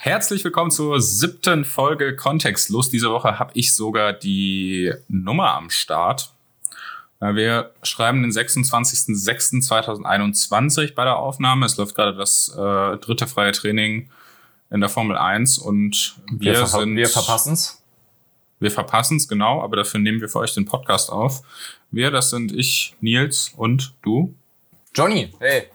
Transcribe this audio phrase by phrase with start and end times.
[0.00, 2.88] Herzlich willkommen zur siebten Folge Kontextlos.
[2.88, 6.32] Diese Woche habe ich sogar die Nummer am Start.
[7.18, 11.66] Wir schreiben den 26.06.2021 bei der Aufnahme.
[11.66, 14.08] Es läuft gerade das äh, dritte freie Training
[14.70, 16.94] in der Formel 1 und wir, wir sind.
[16.94, 17.82] Wir verpassen's.
[18.60, 21.42] Wir verpassen's, genau, aber dafür nehmen wir für euch den Podcast auf.
[21.90, 24.32] Wir, das sind ich, Nils und du.
[24.94, 25.66] Johnny, hey.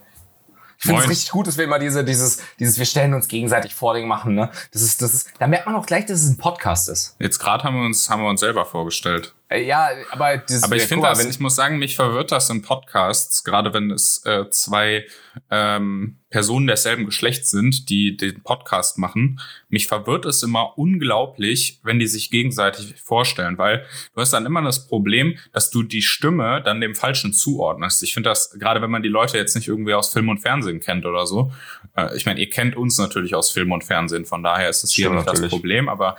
[0.83, 3.73] Ich finde es richtig gut, dass wir immer diese, dieses, dieses, wir stellen uns gegenseitig
[3.73, 4.49] vor Dinge machen, ne?
[4.73, 7.15] Das ist, das ist, da merkt man auch gleich, dass es ein Podcast ist.
[7.19, 9.33] Jetzt gerade haben wir uns, haben wir uns selber vorgestellt.
[9.53, 12.61] Äh, ja, aber das, aber ich finde das, ich muss sagen, mich verwirrt das in
[12.61, 15.05] Podcasts, gerade wenn es äh, zwei
[15.51, 19.39] ähm, Personen derselben Geschlechts sind, die den Podcast machen.
[19.69, 23.85] Mich verwirrt es immer unglaublich, wenn die sich gegenseitig vorstellen, weil
[24.15, 28.01] du hast dann immer das Problem, dass du die Stimme dann dem Falschen zuordnest.
[28.01, 30.79] Ich finde das, gerade wenn man die Leute jetzt nicht irgendwie aus Film und Fernsehen
[30.79, 31.51] kennt oder so.
[31.95, 34.91] Äh, ich meine, ihr kennt uns natürlich aus Film und Fernsehen, von daher ist es
[34.91, 36.17] hier nicht das Problem, aber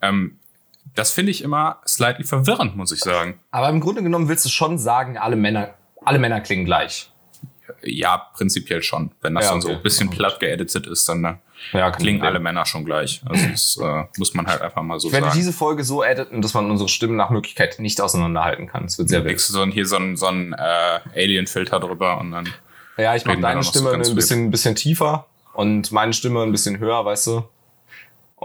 [0.00, 0.38] ähm,
[0.96, 3.38] das finde ich immer slightly verwirrend, muss ich sagen.
[3.50, 7.10] Aber im Grunde genommen willst du schon sagen, alle Männer, alle Männer klingen gleich.
[7.82, 9.10] Ja, prinzipiell schon.
[9.20, 11.38] Wenn das ja, dann so ein bisschen platt geeditet ist, dann ne,
[11.72, 13.20] ja, klingen alle Männer schon gleich.
[13.26, 15.24] Also das äh, muss man halt einfach mal so ich sagen.
[15.24, 18.84] Ich werde diese Folge so editen, dass man unsere Stimmen nach Möglichkeit nicht auseinanderhalten kann.
[18.84, 19.52] Das wird sehr witzig.
[19.52, 22.48] So ein, hier so ein, so ein äh, Alien-Filter drüber und dann.
[22.96, 26.78] Ja, ich mache deine Stimme ein bisschen, ein bisschen tiefer und meine Stimme ein bisschen
[26.78, 27.48] höher, weißt du?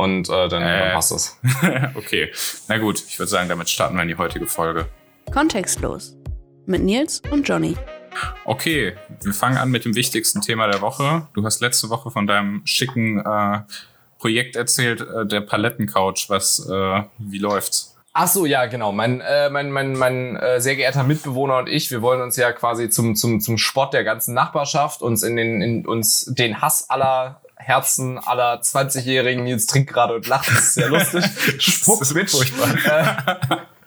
[0.01, 1.39] Und äh, dann, äh, dann passt das.
[1.93, 2.31] okay,
[2.67, 4.87] na gut, ich würde sagen, damit starten wir in die heutige Folge.
[5.31, 6.17] Kontextlos
[6.65, 7.75] mit Nils und Johnny.
[8.45, 11.27] Okay, wir fangen an mit dem wichtigsten Thema der Woche.
[11.35, 13.59] Du hast letzte Woche von deinem schicken äh,
[14.17, 16.29] Projekt erzählt, äh, der Palettencouch.
[16.29, 17.95] Was, äh, wie läuft's?
[18.11, 18.91] Ach so, ja, genau.
[18.91, 22.51] Mein, äh, mein, mein, mein äh, sehr geehrter Mitbewohner und ich, wir wollen uns ja
[22.53, 26.89] quasi zum, zum, zum Sport der ganzen Nachbarschaft uns in den, in uns den Hass
[26.89, 29.47] aller Herzen aller 20-Jährigen.
[29.47, 30.47] Jetzt trinkt gerade und lacht.
[30.49, 31.25] Das ist sehr lustig.
[31.59, 32.29] Spuckt mit.
[32.29, 32.67] Furchtbar.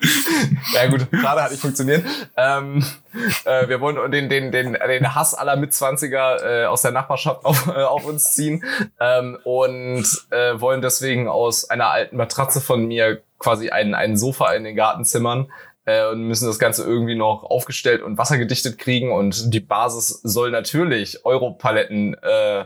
[0.75, 2.05] ja gut, gerade hat nicht funktioniert.
[2.37, 2.85] Ähm,
[3.45, 7.69] äh, wir wollen den, den, den, den Hass aller Mitzwanziger äh, aus der Nachbarschaft auf,
[7.69, 8.65] äh, auf uns ziehen
[9.01, 14.53] ähm, und äh, wollen deswegen aus einer alten Matratze von mir quasi einen, einen Sofa
[14.53, 15.51] in den Garten zimmern
[15.85, 20.51] äh, und müssen das Ganze irgendwie noch aufgestellt und wassergedichtet kriegen und die Basis soll
[20.51, 22.65] natürlich Europaletten äh,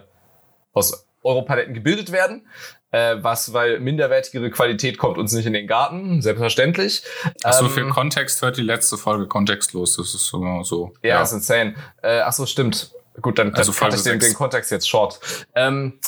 [0.73, 2.47] aus Europaletten gebildet werden.
[2.91, 7.03] Äh, was, weil minderwertigere Qualität kommt uns nicht in den Garten, selbstverständlich.
[7.45, 10.63] Ach so, ähm, für Kontext hört die letzte Folge kontextlos, das ist so.
[10.63, 11.75] so ja, ja, ist insane.
[12.03, 12.93] Äh, ach so, stimmt.
[13.21, 15.21] Gut, dann, also dann ich den, den Kontext jetzt short.
[15.55, 15.99] Ähm,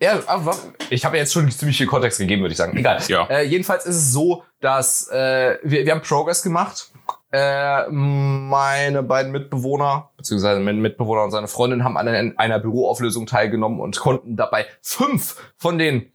[0.00, 0.56] ja, aber
[0.90, 2.76] ich habe jetzt schon ziemlich viel Kontext gegeben, würde ich sagen.
[2.76, 3.00] Egal.
[3.08, 3.26] Ja.
[3.26, 6.92] Äh, jedenfalls ist es so, dass äh, wir, wir haben Progress gemacht
[7.32, 13.80] äh, meine beiden Mitbewohner, beziehungsweise mein Mitbewohner und seine Freundin haben an einer Büroauflösung teilgenommen
[13.80, 16.12] und konnten dabei fünf von den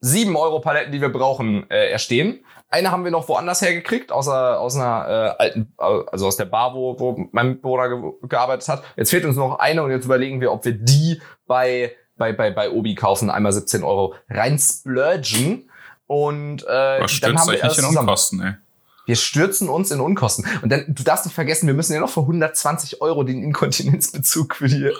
[0.00, 2.44] sieben Euro Paletten, die wir brauchen, äh, erstehen.
[2.68, 6.74] Eine haben wir noch woanders hergekriegt, außer aus einer äh, alten, also aus der Bar,
[6.74, 8.84] wo, wo mein Mitbewohner ge gearbeitet hat.
[8.96, 12.50] Jetzt fehlt uns noch eine und jetzt überlegen wir, ob wir die bei bei bei
[12.50, 15.68] bei Obi kaufen, einmal 17 Euro rein splurgen
[16.06, 18.54] und äh, Was dann haben wir nicht in Unkosten, ey.
[19.04, 20.44] Wir stürzen uns in Unkosten.
[20.62, 24.54] Und dann, du darfst nicht vergessen, wir müssen ja noch für 120 Euro den Inkontinenzbezug
[24.54, 24.90] für die,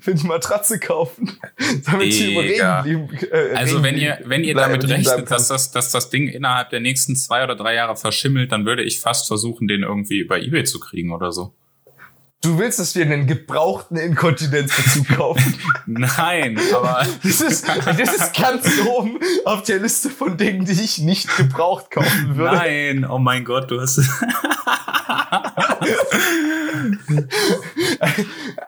[0.00, 1.38] für die Matratze kaufen.
[1.86, 5.90] Damit hier über Regen äh, Also wenn ihr, wenn ihr damit rechnet, dass das, dass
[5.90, 9.68] das Ding innerhalb der nächsten zwei oder drei Jahre verschimmelt, dann würde ich fast versuchen,
[9.68, 11.52] den irgendwie über Ebay zu kriegen oder so.
[12.42, 15.58] Du willst, dass wir einen gebrauchten Inkontinenzbezug kaufen?
[15.86, 17.06] Nein, aber.
[17.22, 21.90] Das ist, das ist ganz oben auf der Liste von Dingen, die ich nicht gebraucht
[21.90, 22.56] kaufen würde.
[22.56, 23.98] Nein, oh mein Gott, du hast.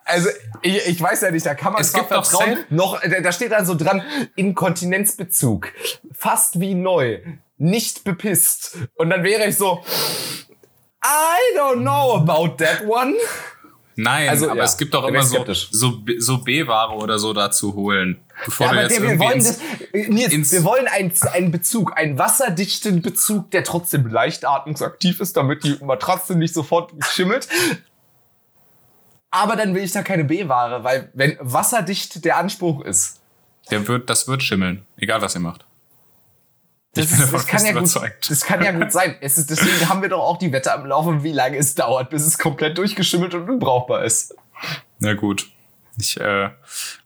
[0.05, 0.29] also,
[0.61, 2.59] ich, ich weiß ja nicht, da kann man es gibt vertrauen.
[2.69, 4.03] Noch, da steht dann so dran,
[4.37, 5.73] Inkontinenzbezug.
[6.13, 7.21] Fast wie neu.
[7.57, 8.77] Nicht bepisst.
[8.97, 9.83] Und dann wäre ich so,
[11.05, 13.15] I don't know about that one.
[13.97, 17.75] Nein, also, aber ja, es gibt doch immer so, so, so B-Ware oder so dazu
[17.75, 18.21] holen.
[18.45, 19.61] Bevor ja, du jetzt wir, wollen das,
[19.93, 25.65] Nils, wir wollen einen, einen Bezug, einen wasserdichten Bezug, der trotzdem leicht atmungsaktiv ist, damit
[25.65, 27.49] die Matratze nicht sofort schimmelt.
[29.31, 33.21] Aber dann will ich da keine B-Ware, weil wenn wasserdicht der Anspruch ist.
[33.71, 35.65] Der wird, das wird schimmeln, egal was ihr macht.
[36.95, 37.91] Das, ist, das, kann ja gut,
[38.29, 39.17] das kann ja gut sein.
[39.23, 42.11] Es ist, deswegen haben wir doch auch die Wette am Laufen, wie lange es dauert,
[42.11, 44.35] bis es komplett durchgeschimmelt und unbrauchbar ist.
[44.99, 45.51] Na gut.
[45.99, 46.51] Ich äh,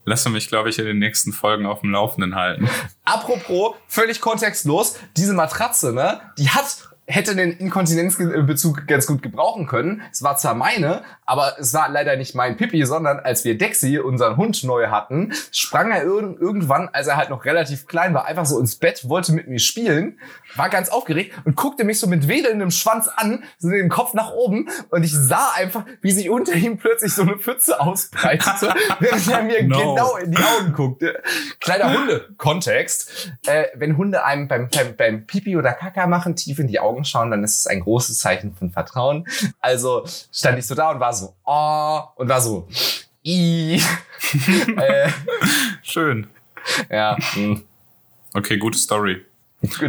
[0.04, 2.68] lasse mich, glaube ich, in den nächsten Folgen auf dem Laufenden halten.
[3.04, 10.02] Apropos, völlig kontextlos, diese Matratze, ne, die hat hätte den Inkontinenzbezug ganz gut gebrauchen können.
[10.12, 13.98] Es war zwar meine, aber es war leider nicht mein Pipi, sondern als wir Dexy,
[13.98, 18.26] unseren Hund, neu hatten, sprang er ir irgendwann, als er halt noch relativ klein war,
[18.26, 20.18] einfach so ins Bett, wollte mit mir spielen,
[20.56, 24.32] war ganz aufgeregt und guckte mich so mit wedelndem Schwanz an, so den Kopf nach
[24.32, 29.28] oben und ich sah einfach, wie sich unter ihm plötzlich so eine Pfütze ausbreitete, während
[29.28, 29.78] er mir no.
[29.78, 31.22] genau in die Augen guckte.
[31.60, 33.32] Kleiner Hunde-Kontext.
[33.46, 36.95] Äh, wenn Hunde einem beim, beim, beim Pipi oder Kaka machen, tief in die Augen
[37.04, 39.26] schauen, dann ist es ein großes Zeichen von Vertrauen.
[39.60, 42.68] Also stand ich so da und war so, oh, und war so,
[43.24, 43.80] i.
[44.76, 45.10] äh,
[45.82, 46.28] Schön.
[46.90, 47.16] Ja.
[47.34, 47.60] Mh.
[48.34, 49.24] Okay, gute Story.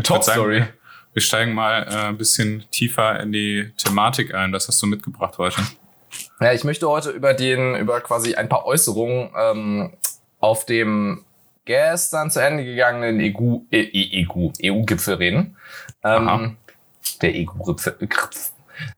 [0.04, 0.60] Top Story.
[0.60, 0.74] Sagen,
[1.14, 4.52] wir steigen mal äh, ein bisschen tiefer in die Thematik ein.
[4.52, 5.62] Das hast du mitgebracht heute.
[6.40, 9.94] Ja, ich möchte heute über den, über quasi ein paar Äußerungen ähm,
[10.40, 11.26] auf dem
[11.66, 15.58] gestern zu Ende gegangenen EU, EU, EU-Gipfel reden.
[16.04, 16.58] Ähm,
[17.22, 17.98] der EU-Gipfel.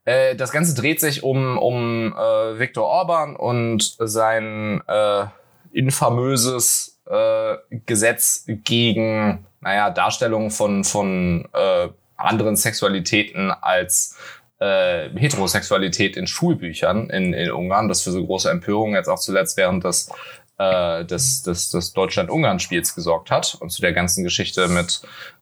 [0.06, 5.25] Äh, das Ganze dreht sich um, um äh, Viktor Orban und sein äh,
[5.71, 14.17] infamöses äh, Gesetz gegen, naja, Darstellung von, von äh, anderen Sexualitäten als
[14.59, 19.57] äh, Heterosexualität in Schulbüchern in, in Ungarn, das für so große Empörung jetzt auch zuletzt
[19.57, 20.11] während des,
[20.57, 25.01] äh, des, des, des Deutschland-Ungarn-Spiels gesorgt hat und zu der ganzen Geschichte mit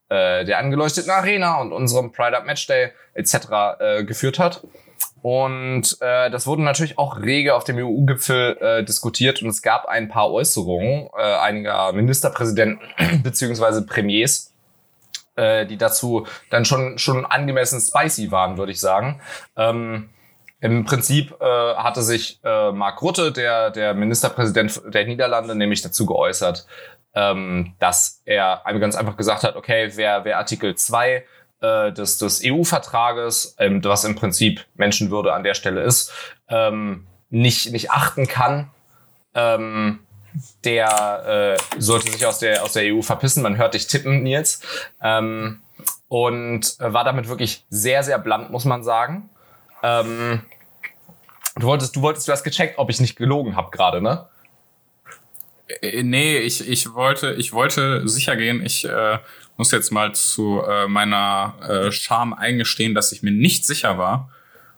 [0.10, 3.36] äh, der angeleuchteten Arena und unserem Pride Up Matchday etc.
[3.80, 4.62] Äh, geführt hat.
[5.22, 9.86] Und äh, das wurde natürlich auch rege auf dem EU-Gipfel äh, diskutiert und es gab
[9.86, 12.80] ein paar Äußerungen äh, einiger Ministerpräsidenten
[13.24, 14.54] beziehungsweise Premiers,
[15.36, 19.20] äh, die dazu dann schon schon angemessen spicy waren, würde ich sagen.
[19.56, 20.10] Ähm,
[20.62, 26.06] Im Prinzip äh, hatte sich äh, Mark Rutte, der der Ministerpräsident der Niederlande, nämlich dazu
[26.06, 26.68] geäußert,
[27.18, 31.26] ähm, dass er ganz einfach gesagt hat, okay, wer, wer Artikel 2
[31.62, 36.14] äh, des, des EU-Vertrages, ähm, was im Prinzip Menschenwürde an der Stelle ist,
[36.48, 38.70] ähm, nicht, nicht achten kann,
[39.34, 40.00] ähm,
[40.64, 43.42] der äh, sollte sich aus der, aus der EU verpissen.
[43.42, 44.62] Man hört dich tippen, Nils.
[45.02, 45.64] Ähm,
[46.10, 49.32] und war damit wirklich sehr, sehr blunt, muss man sagen.
[49.82, 50.44] Ähm,
[51.56, 54.28] du wolltest, du wolltest, du hast gecheckt, ob ich nicht gelogen habe gerade, ne?
[55.82, 58.66] Äh, nee, ich, ich wollte, ich wollte sicher gehen.
[58.66, 59.20] Ich äh,
[59.58, 64.32] muss jetzt mal zu äh, meiner äh, Scham eingestehen, dass ich mir nicht sicher war,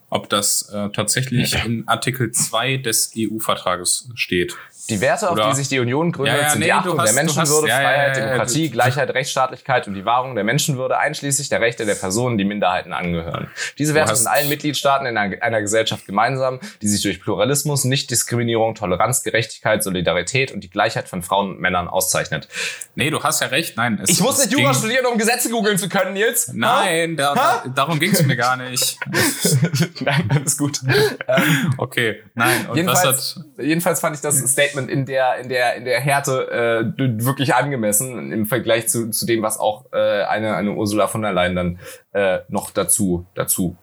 [0.09, 4.56] ob das äh, tatsächlich in Artikel 2 des EU-Vertrages steht.
[4.89, 5.45] Die Werte, Oder?
[5.45, 7.71] auf die sich die Union gründet, ja, ja, sind nee, die Achtung hast, der Menschenwürde,
[7.71, 11.95] hast, Freiheit, ja, Demokratie, Gleichheit, Rechtsstaatlichkeit und die Wahrung der Menschenwürde, einschließlich der Rechte der
[11.95, 13.50] Personen, die Minderheiten angehören.
[13.77, 18.75] Diese Werte sind allen Mitgliedstaaten in einer, einer Gesellschaft gemeinsam, die sich durch Pluralismus, Nichtdiskriminierung,
[18.75, 22.47] Toleranz, Gerechtigkeit, Solidarität und die Gleichheit von Frauen und Männern auszeichnet.
[22.95, 23.77] Nee, du hast ja recht.
[23.77, 26.51] Nein, es, ich muss nicht Jura studieren, um Gesetze googeln zu können, Nils.
[26.53, 28.97] Nein, da, da, darum ging es mir gar nicht.
[30.01, 30.80] Nein, alles gut.
[31.77, 32.68] okay, nein.
[32.69, 37.26] Und jedenfalls, jedenfalls fand ich das Statement in der in der in der Härte äh,
[37.26, 41.34] wirklich angemessen im Vergleich zu, zu dem, was auch äh, eine, eine Ursula von der
[41.34, 41.80] Leyen dann
[42.14, 43.76] äh, noch dazu, dazu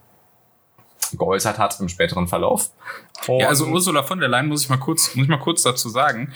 [1.13, 2.71] geäußert hat im späteren Verlauf.
[3.27, 5.63] Und ja, also Ursula von der Leyen muss ich mal kurz, muss ich mal kurz
[5.63, 6.33] dazu sagen,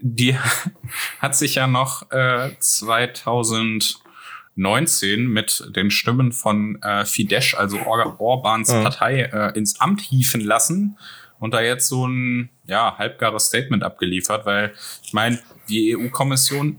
[0.00, 0.36] die
[1.20, 8.72] hat sich ja noch äh, 2019 mit den Stimmen von äh, Fidesz, also Or Orbans
[8.72, 8.82] mhm.
[8.82, 10.98] Partei, äh, ins Amt hieven lassen
[11.42, 14.72] und da jetzt so ein ja, halbgares Statement abgeliefert, weil
[15.02, 16.78] ich meine, die EU-Kommission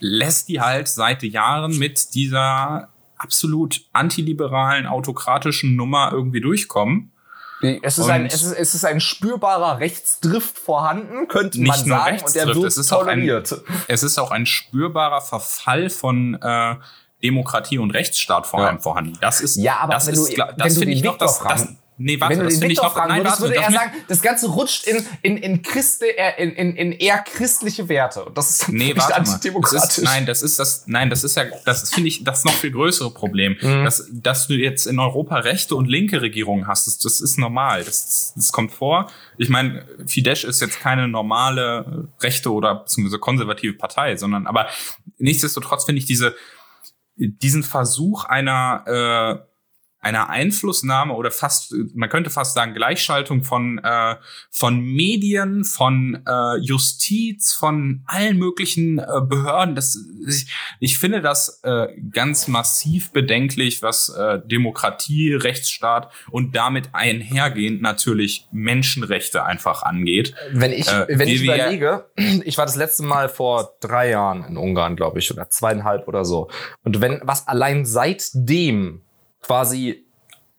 [0.00, 7.12] lässt die halt seit Jahren mit dieser absolut antiliberalen, autokratischen Nummer irgendwie durchkommen.
[7.82, 12.20] Es ist, ein, es, ist, es ist ein spürbarer Rechtsdrift vorhanden, könnte man nicht sagen,
[12.24, 13.52] und der wird es ist toleriert.
[13.52, 16.76] Auch ein, es ist auch ein spürbarer Verfall von äh,
[17.22, 18.82] Demokratie und Rechtsstaat vor allem ja.
[18.82, 19.18] vorhanden.
[19.20, 22.20] Das ist, ja, aber das wenn ist, du, das finde ich noch, das, das, Nee,
[22.20, 25.36] warte, Wenn du den Victor fragen würdest, würde er sagen, das Ganze rutscht in, in,
[25.36, 28.24] in, Christi, äh, in, in, in eher christliche Werte.
[28.24, 29.80] Und das ist nee, nicht antidemokratisch.
[29.80, 32.52] Das ist, nein, das ist das, nein, das ist ja, das finde ich, das noch
[32.52, 33.56] viel größere Problem.
[33.60, 33.84] Mhm.
[33.84, 37.84] Dass, dass du jetzt in Europa rechte und linke Regierungen hast, das, das ist normal.
[37.84, 39.08] Das, das kommt vor.
[39.38, 44.66] Ich meine, Fidesz ist jetzt keine normale rechte oder beziehungsweise konservative Partei, sondern, aber
[45.18, 46.34] nichtsdestotrotz finde ich diese,
[47.16, 49.53] diesen Versuch einer, äh,
[50.04, 54.16] einer Einflussnahme oder fast, man könnte fast sagen, Gleichschaltung von, äh,
[54.50, 59.74] von Medien, von äh, Justiz, von allen möglichen äh, Behörden.
[59.74, 60.46] Das, ich,
[60.80, 68.46] ich finde das äh, ganz massiv bedenklich, was äh, Demokratie, Rechtsstaat und damit einhergehend natürlich
[68.52, 70.34] Menschenrechte einfach angeht.
[70.52, 72.10] Wenn ich, äh, wenn ich überlege,
[72.44, 76.24] ich war das letzte Mal vor drei Jahren in Ungarn, glaube ich, oder zweieinhalb oder
[76.24, 76.50] so.
[76.82, 79.03] Und wenn was allein seitdem
[79.44, 80.06] quasi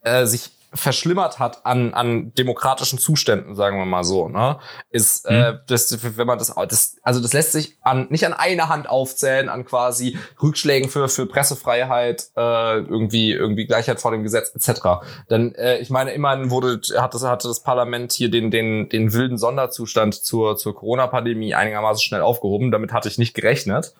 [0.02, 4.58] äh, sich verschlimmert hat an, an demokratischen Zuständen, sagen wir mal so, ne,
[4.90, 5.60] ist, äh, Hm.
[5.66, 9.48] das, wenn man das, das, also das lässt sich an, nicht an einer Hand aufzählen,
[9.48, 15.06] an quasi Rückschlägen für, für Pressefreiheit, äh, irgendwie, irgendwie Gleichheit vor dem Gesetz, etc.
[15.30, 19.12] Denn, äh, ich meine, immerhin wurde, hat das, hatte das Parlament hier den, den, den
[19.12, 22.70] wilden Sonderzustand zur, zur Corona-Pandemie einigermaßen schnell aufgehoben.
[22.70, 23.94] Damit hatte ich nicht gerechnet,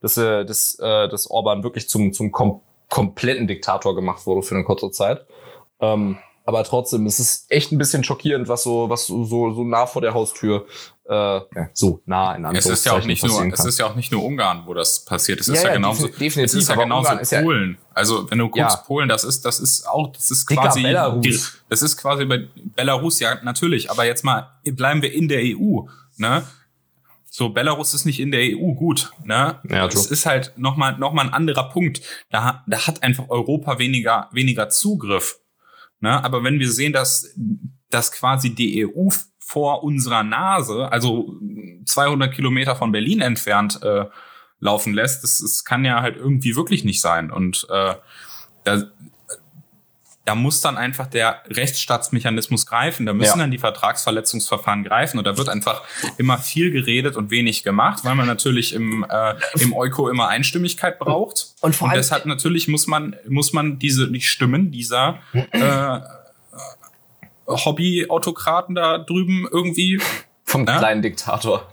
[0.00, 4.54] dass, äh, dass, äh, dass Orban wirklich zum, zum kom kompletten Diktator gemacht wurde für
[4.54, 5.24] eine kurze Zeit.
[5.80, 9.64] Ähm, aber trotzdem, es ist echt ein bisschen schockierend, was so, was so, so, so
[9.64, 10.66] nah vor der Haustür,
[11.08, 13.68] äh, ja, so nah in Es ist ja auch Anführungszeichen nicht nur, passieren es kann.
[13.68, 15.40] ist ja auch nicht nur Ungarn, wo das passiert.
[15.40, 17.78] Es Ja, ist ja, ja, genauso, defi- definitiv, es ist ja genauso Ungarn Polen.
[17.94, 18.84] also wenn du guckst.
[18.86, 21.58] Polen, das ist, das ist auch, das ist Dicker quasi, Belarus.
[21.68, 23.90] das ist quasi bei Belarus, ja, natürlich.
[23.90, 25.82] Aber jetzt mal, bleiben wir in der EU,
[26.18, 26.42] ne?
[27.34, 29.58] So, Belarus ist nicht in der EU, gut, ne?
[29.66, 32.02] Ja, es ist halt nochmal, noch mal ein anderer Punkt.
[32.28, 35.40] Da, da hat einfach Europa weniger, weniger Zugriff.
[36.00, 36.22] Ne?
[36.22, 37.34] Aber wenn wir sehen, dass,
[37.88, 39.08] dass quasi die EU
[39.38, 41.34] vor unserer Nase, also
[41.86, 44.04] 200 Kilometer von Berlin entfernt, äh,
[44.60, 47.30] laufen lässt, das, das kann ja halt irgendwie wirklich nicht sein.
[47.30, 47.94] Und äh,
[48.64, 48.82] da,
[50.24, 53.06] da muss dann einfach der Rechtsstaatsmechanismus greifen.
[53.06, 53.44] Da müssen Ja.
[53.44, 55.18] dann die Vertragsverletzungsverfahren greifen.
[55.18, 55.82] Und da wird einfach
[56.16, 61.00] immer viel geredet und wenig gemacht, weil man natürlich im, äh, im Euko immer Einstimmigkeit
[61.00, 61.48] braucht.
[61.60, 66.00] Und vor und allem- deshalb natürlich muss man, muss man diese, die Stimmen dieser äh,
[67.46, 70.00] Hobby-Autokraten da drüben irgendwie,
[70.44, 70.78] Vom Ja?
[70.78, 71.66] kleinen Diktator.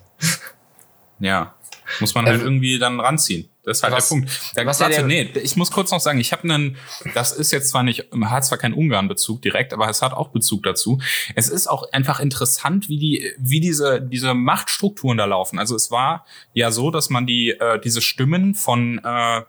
[1.20, 1.54] ja,
[2.00, 3.50] muss man halt Ähm, irgendwie dann ranziehen.
[3.70, 4.32] Das ist halt was- der Punkt.
[4.56, 6.76] Da, was der- nee, ich muss kurz noch sagen, ich habe einen,
[7.14, 10.64] das ist jetzt zwar nicht, hat zwar keinen Ungarn-Bezug direkt, aber es hat auch Bezug
[10.64, 11.00] dazu.
[11.36, 15.60] Es ist auch einfach interessant, wie die, wie diese, diese Machtstrukturen da laufen.
[15.60, 19.42] Also es war ja so, dass man die, äh, diese Stimmen von äh,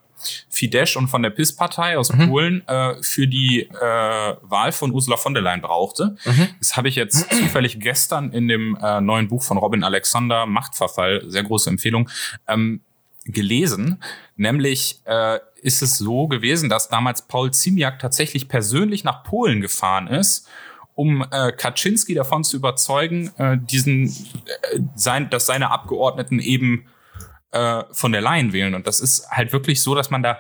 [0.51, 2.29] Fidesz und von der PIS-Partei aus Mhm.
[2.29, 3.71] Polen äh, für die äh,
[4.43, 6.17] Wahl von Ursula von der Leyen brauchte.
[6.27, 6.49] Mhm.
[6.59, 11.23] Das habe ich jetzt zufällig gestern in dem äh, neuen Buch von Robin Alexander, Machtverfall,
[11.29, 12.11] sehr große Empfehlung,
[12.49, 12.83] ähm,
[13.33, 14.03] gelesen.
[14.37, 20.09] Nämlich äh, ist es so gewesen, dass damals Paul Ziemiak tatsächlich persönlich nach Polen gefahren
[20.09, 20.49] ist,
[20.95, 26.87] um äh, Kaczynski davon zu überzeugen, äh, diesen, äh, sein, dass seine Abgeordneten eben
[27.53, 28.75] äh, von der Leyen wählen.
[28.75, 30.39] Und das ist halt wirklich so, dass man da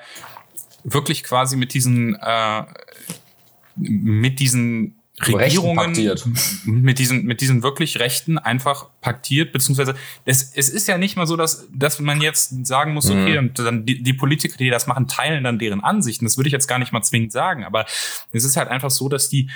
[0.84, 2.64] wirklich quasi mit diesen äh,
[3.76, 5.92] mit diesen Regierungen
[6.64, 11.26] mit diesen mit diesen wirklich Rechten einfach paktiert beziehungsweise es, es ist ja nicht mal
[11.26, 14.86] so dass dass man jetzt sagen muss okay und dann die, die Politiker die das
[14.86, 16.24] machen teilen dann deren Ansichten.
[16.24, 17.86] Das würde ich jetzt gar nicht mal zwingend sagen aber
[18.32, 19.50] es ist halt einfach so dass die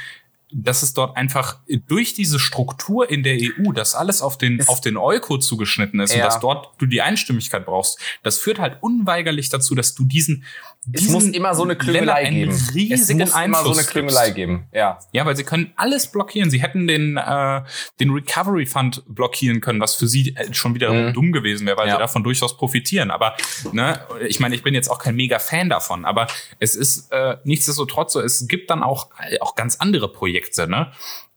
[0.56, 4.80] dass es dort einfach durch diese Struktur in der EU, dass alles auf den, auf
[4.80, 6.26] den Euko zugeschnitten ist und Ja.
[6.26, 10.44] dass dort du die Einstimmigkeit brauchst, das führt halt unweigerlich dazu, dass du diesen,
[10.93, 12.53] Es muss immer so eine Klüngelei geben.
[12.75, 14.67] riesigen es muss immer so Einfluss eine Klüngelei geben.
[14.73, 14.99] Ja.
[15.12, 16.50] Ja, weil sie können alles blockieren.
[16.50, 17.62] Sie hätten den, äh,
[18.00, 21.12] den Recovery Fund blockieren können, was für sie äh, schon wieder Mhm.
[21.14, 21.95] dumm gewesen wäre, weil Ja.
[21.95, 23.11] sie davon durchaus profitieren.
[23.11, 23.35] Aber
[23.73, 26.26] ne, ich meine, ich bin jetzt auch kein mega Fan davon, aber
[26.59, 30.93] es ist äh, nichtsdestotrotz so, es gibt dann auch, äh, auch ganz andere Projekte, ne?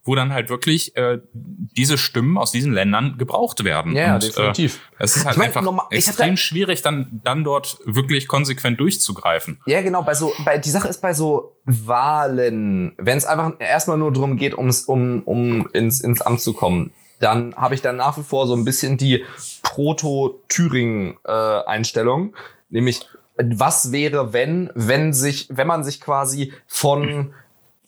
[0.08, 3.96] Wo dann halt wirklich äh, diese Stimmen aus diesen Ländern gebraucht werden.
[3.96, 4.80] Ja, Und, definitiv.
[4.98, 8.28] Äh, es ist halt Ich mein, einfach normal- extrem da- schwierig, dann, dann dort wirklich
[8.28, 9.60] konsequent durchzugreifen.
[9.68, 13.98] Ja, genau, bei so, bei, die Sache ist bei so Wahlen, wenn es einfach erstmal
[13.98, 17.98] nur darum geht, ums, um, um ins, ins Amt zu kommen, dann habe ich dann
[17.98, 19.26] nach wie vor so ein bisschen die
[19.64, 22.34] Proto-Thüringen-Einstellung,
[22.70, 23.02] nämlich
[23.40, 27.34] was wäre, wenn, wenn sich, wenn man sich quasi von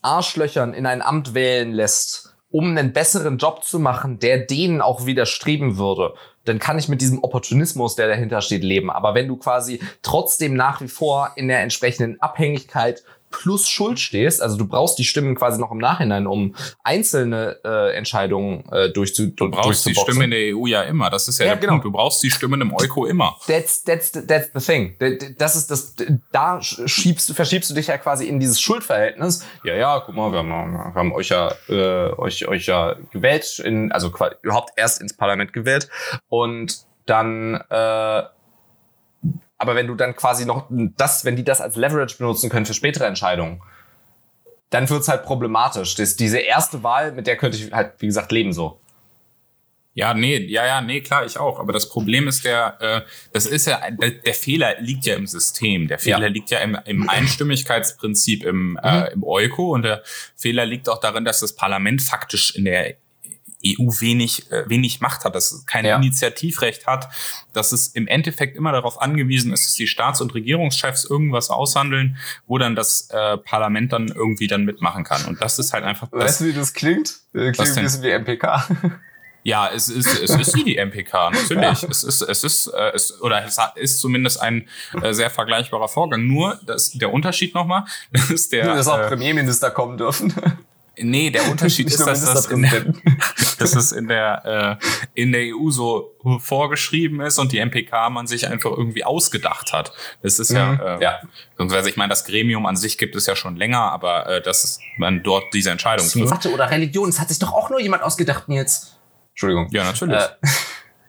[0.02, 5.06] Arschlöchern in ein Amt wählen lässt, um einen besseren Job zu machen, der denen auch
[5.06, 6.14] widerstreben würde,
[6.46, 8.90] dann kann ich mit diesem Opportunismus, der dahinter steht, leben.
[8.90, 14.42] Aber wenn du quasi trotzdem nach wie vor in der entsprechenden Abhängigkeit plus Schuld stehst,
[14.42, 19.28] also du brauchst die Stimmen quasi noch im Nachhinein, um einzelne äh, Entscheidungen äh, durchzu
[19.28, 21.10] Du brauchst die Stimmen in der EU ja immer.
[21.10, 21.74] Das ist ja, Ja, der genau.
[21.74, 21.86] Punkt.
[21.86, 23.38] Du brauchst die Stimmen im Euko immer.
[23.48, 24.96] That's, that's, that's the thing.
[25.38, 25.96] Das ist das,
[26.32, 29.46] da schiebst verschiebst du dich ja quasi in dieses Schuldverhältnis.
[29.64, 33.60] Ja, ja, guck mal, wir haben, wir haben euch ja, äh, euch, euch ja gewählt,
[33.60, 35.90] in, also überhaupt erst ins Parlament gewählt.
[36.28, 38.24] Und dann, äh,
[39.60, 42.74] aber wenn du dann quasi noch das, wenn die das als Leverage benutzen können für
[42.74, 43.62] spätere Entscheidungen,
[44.70, 45.96] dann wird's halt problematisch.
[45.96, 48.80] Das, diese erste Wahl, mit der könnte ich halt, wie gesagt, leben so.
[49.96, 51.60] Ja, nee, ja, ja, nee, klar, ich auch.
[51.60, 53.02] Aber das Problem ist der, äh,
[53.34, 55.88] das ist ja, der, der Fehler liegt ja im System.
[55.90, 56.28] Der Fehler Ja.
[56.28, 60.04] liegt ja im, im Einstimmigkeitsprinzip im, äh, im Euko und der
[60.38, 62.96] Fehler liegt auch darin, dass das Parlament faktisch in der
[63.66, 65.98] EU wenig, äh, wenig Macht hat, dass es kein Ja.
[65.98, 67.10] Initiativrecht hat,
[67.54, 72.18] dass es im Endeffekt immer darauf angewiesen ist, dass die Staats- und Regierungschefs irgendwas aushandeln,
[72.48, 75.26] wo dann das äh, Parlament dann irgendwie dann mitmachen kann.
[75.26, 77.10] Und das ist halt einfach das, Weißt du, wie das klingt?
[77.34, 78.68] Das klingt Was ein bisschen wie MPK.
[79.44, 81.84] Ja, es ist, es ist wie die MPK, natürlich.
[81.84, 84.68] Es ist, es ist, äh, es, oder es ist zumindest ein
[85.02, 86.28] äh, sehr vergleichbarer Vorgang.
[86.28, 90.34] Nur, das, der Unterschied nochmal, das ist der, dass auch äh, Premierminister kommen dürfen.
[91.02, 92.86] Nee, der Unterschied ist, dass das in der,
[93.60, 98.28] dass es in der, äh, in der EU so vorgeschrieben ist und die MPK man
[98.28, 99.92] sich einfach irgendwie ausgedacht hat.
[100.22, 101.20] Das ist ja, Mhm, äh, ja.
[101.52, 104.64] beziehungsweise ich meine, das Gremium an sich gibt es ja schon länger, aber äh, dass
[104.64, 106.32] es- man dort diese Entscheidung trifft.
[106.32, 108.96] Warte, oder Religion, das hat sich doch auch nur jemand ausgedacht, Nils.
[109.32, 109.68] Entschuldigung.
[109.72, 110.16] Ja, natürlich.
[110.16, 110.28] Äh,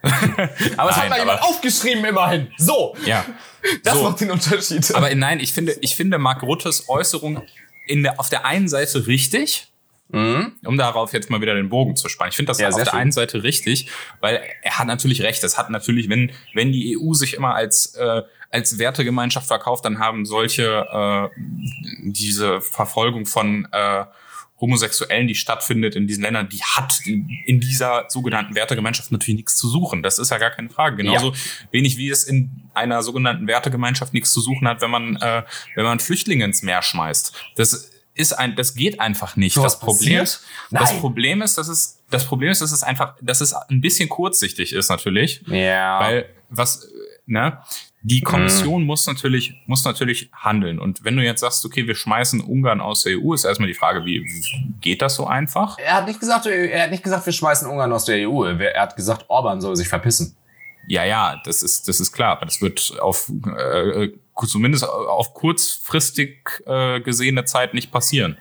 [0.77, 2.51] aber es hat mal jemand aufgeschrieben, immerhin.
[2.57, 3.25] So, ja.
[3.85, 4.05] das So.
[4.05, 4.95] macht den Unterschied.
[4.95, 7.43] Aber nein, ich finde, ich finde Mark Ruttes Äußerung
[7.87, 9.70] in der, auf der einen Seite richtig,
[10.13, 10.53] Mhm.
[10.65, 12.31] um darauf jetzt mal wieder den Bogen zu spannen.
[12.31, 12.99] Ich finde das Ja, auf der schön.
[12.99, 13.87] einen Seite richtig,
[14.21, 15.43] weil er hat natürlich recht.
[15.45, 19.99] Es hat natürlich, wenn, wenn die EU sich immer als, äh, als Wertegemeinschaft verkauft, dann
[19.99, 21.41] haben solche, äh,
[22.03, 24.05] diese Verfolgung von, äh,
[24.61, 29.69] Homosexuellen, die stattfindet in diesen Ländern, die hat in, dieser sogenannten Wertegemeinschaft natürlich nichts zu
[29.69, 30.03] suchen.
[30.03, 30.97] Das ist ja gar keine Frage.
[30.97, 31.33] Genauso
[31.71, 35.45] wenig wie es in einer sogenannten Wertegemeinschaft nichts zu suchen hat, wenn man, äh,
[35.77, 37.35] wenn man Flüchtlinge ins Meer schmeißt.
[37.57, 37.91] Das
[38.21, 39.55] ist ein, das geht einfach nicht.
[39.55, 40.45] So das Problem, passiert?
[40.71, 40.99] das.
[40.99, 44.73] Problem ist, dass es, das Problem ist, dass es einfach, dass es ein bisschen kurzsichtig
[44.73, 46.01] ist natürlich, ja.
[46.01, 46.89] weil was,
[47.27, 47.59] ne?
[48.03, 50.79] Die Kommission muss natürlich, muss natürlich handeln.
[50.79, 53.75] Und wenn du jetzt sagst, okay, wir schmeißen Ungarn aus der EU, ist erstmal die
[53.75, 55.79] Frage, wie, wie geht das so einfach?
[55.79, 58.45] er hat nicht gesagt, er hat nicht gesagt, wir schmeißen Ungarn aus der EU.
[58.45, 60.35] Er hat gesagt, Orban soll sich verpissen.
[60.91, 64.09] Ja, ja, das ist, das ist klar, aber das wird auf äh,
[64.45, 68.39] zumindest auf kurzfristig äh, gesehene Zeit nicht passieren.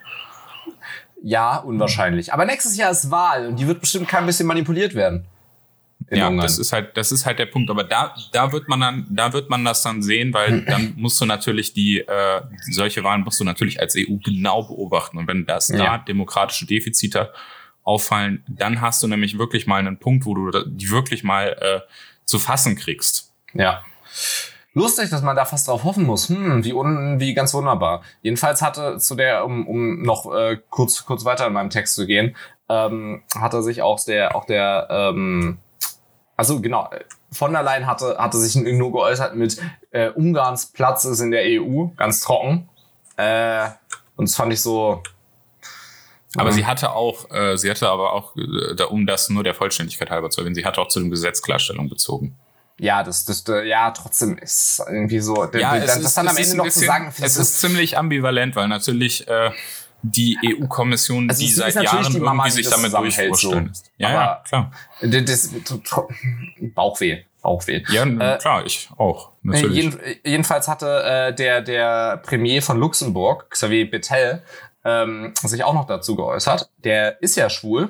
[1.22, 2.34] Ja, unwahrscheinlich.
[2.34, 5.25] Aber nächstes Jahr ist Wahl und die wird bestimmt kein bisschen manipuliert werden.
[6.10, 6.41] Ja, Ungarn.
[6.48, 7.70] das ist halt, das ist halt der Punkt.
[7.70, 11.22] Aber da, da wird man dann, da wird man das dann sehen, weil dann musst
[11.22, 12.41] du natürlich die, äh,
[12.72, 15.20] solche Wahlen musst du natürlich als EU genau beobachten.
[15.20, 15.98] Und wenn das da Ja.
[16.00, 17.32] demokratische Defizite
[17.84, 21.82] auffallen, dann hast du nämlich wirklich mal einen Punkt, wo du die wirklich mal äh,
[22.30, 23.34] zu fassen kriegst.
[23.54, 23.82] Ja.
[24.74, 26.30] Lustig, dass man da fast drauf hoffen muss.
[26.30, 28.04] Hm, wie, un, wie ganz wunderbar.
[28.22, 32.06] Jedenfalls hatte zu der, um, um noch äh, kurz, kurz weiter in meinem Text zu
[32.06, 32.36] gehen,
[32.70, 35.58] ähm, hatte sich auch der, auch der, ähm,
[36.38, 36.89] also genau,
[37.32, 39.60] von der Leyen hatte, hatte sich nur geäußert mit
[39.92, 42.70] äh, Ungarns Platz ist in der EU, ganz trocken.
[43.18, 43.70] Äh,
[44.15, 45.02] und das fand ich so.
[46.36, 46.56] Aber Ja.
[46.56, 50.10] sie hatte auch, äh, sie hatte aber auch, äh, da, um das nur der Vollständigkeit
[50.12, 52.38] halber zu erwähnen, sie hatte auch zu dem Gesetz Klarstellung bezogen.
[52.80, 55.36] Ja, das, das, äh, ja, trotzdem ist irgendwie so.
[55.54, 57.98] Ja, das, es das dann am ist Ende noch bisschen, zu sagen, es ist ziemlich
[57.98, 59.52] ambivalent, weil natürlich äh,
[60.02, 63.72] die EU-Kommission, Also die seit ist Jahren die Mama, irgendwie sich damit durchwursteln so.
[63.72, 63.92] ist.
[63.98, 64.72] Ja, ja, klar.
[65.02, 65.50] Das,
[66.74, 67.24] Bauchweh.
[67.42, 67.84] Bauchweh.
[67.89, 69.30] Ja, Äh, klar, ich auch.
[69.30, 69.76] Äh, Natürlich.
[69.76, 74.42] jeden, jedenfalls hatte äh, der, der Premier von Luxemburg, Xavier Bettel,
[74.89, 76.69] ähm, sich auch noch dazu geäußert.
[76.78, 77.89] Der ist ja schwul.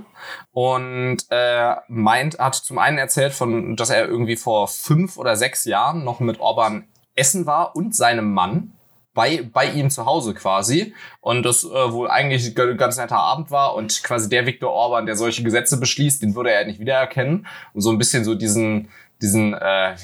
[0.51, 5.65] Und äh, meint, hat zum einen erzählt, von, dass er irgendwie vor fünf oder sechs
[5.65, 8.73] Jahren noch mit Orban essen war und seinem Mann
[9.13, 10.93] bei, bei ihm zu Hause quasi.
[11.21, 13.75] Und das äh, wohl eigentlich ein ganz netter Abend war.
[13.75, 17.47] Und quasi der Viktor Orban, der solche Gesetze beschließt, den würde er nicht wiedererkennen.
[17.73, 18.89] Und so ein bisschen so diesen,
[19.21, 19.95] diesen äh,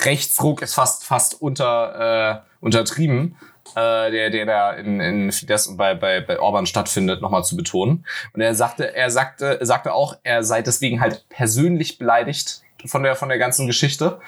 [0.00, 3.36] Rechtsruck ist fast fast unter äh, untertrieben,
[3.78, 7.56] äh, der der da in, in Fidesz und bei bei bei Orban stattfindet, nochmal zu
[7.56, 8.04] betonen.
[8.32, 13.14] Und er sagte, er sagte sagte auch, er sei deswegen halt persönlich beleidigt von der
[13.16, 14.20] von der ganzen Geschichte.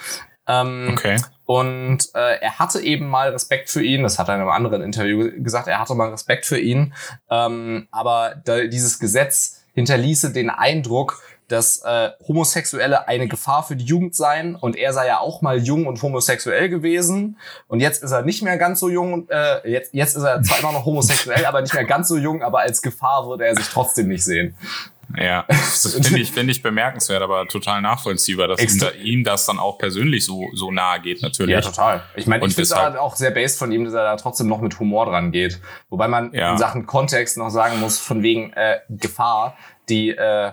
[0.48, 1.16] Ähm, okay.
[1.44, 4.82] und äh, er hatte eben mal Respekt für ihn, das hat er in einem anderen
[4.82, 6.92] Interview gesagt, er hatte mal Respekt für ihn,
[7.30, 13.84] ähm, aber da, dieses Gesetz hinterließe den Eindruck, dass äh, Homosexuelle eine Gefahr für die
[13.84, 18.12] Jugend seien und er sei ja auch mal jung und homosexuell gewesen und jetzt ist
[18.12, 21.44] er nicht mehr ganz so jung, äh, jetzt, jetzt ist er zwar immer noch homosexuell,
[21.46, 24.56] aber nicht mehr ganz so jung, aber als Gefahr würde er sich trotzdem nicht sehen.
[25.18, 29.44] Ja, das finde ich, finde ich bemerkenswert, aber total nachvollziehbar, dass ihm, Extra- ihm das
[29.44, 31.52] dann auch persönlich so, so nahe geht, natürlich.
[31.52, 32.04] Ja, total.
[32.14, 34.60] Ich meine, ich finde es auch sehr based von ihm, dass er da trotzdem noch
[34.60, 35.60] mit Humor dran geht.
[35.88, 36.52] Wobei man Ja.
[36.52, 39.56] in Sachen Kontext noch sagen muss, von wegen äh, Gefahr,
[39.88, 40.52] die äh,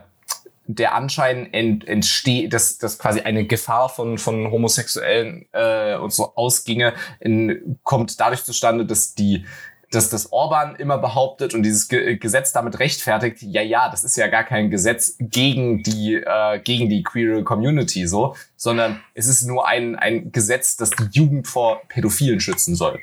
[0.67, 6.36] der Anschein ent, entsteht, dass, dass quasi eine Gefahr von, von Homosexuellen äh, und so
[6.36, 9.45] ausginge, in, kommt dadurch zustande, dass die
[9.89, 14.17] dass das Orban immer behauptet und dieses Ge Gesetz damit rechtfertigt, ja, ja, das ist
[14.17, 19.43] ja gar kein Gesetz gegen die, äh, gegen die queere Community so, sondern es ist
[19.43, 22.99] nur ein, ein Gesetz, das die Jugend vor Pädophilen schützen soll.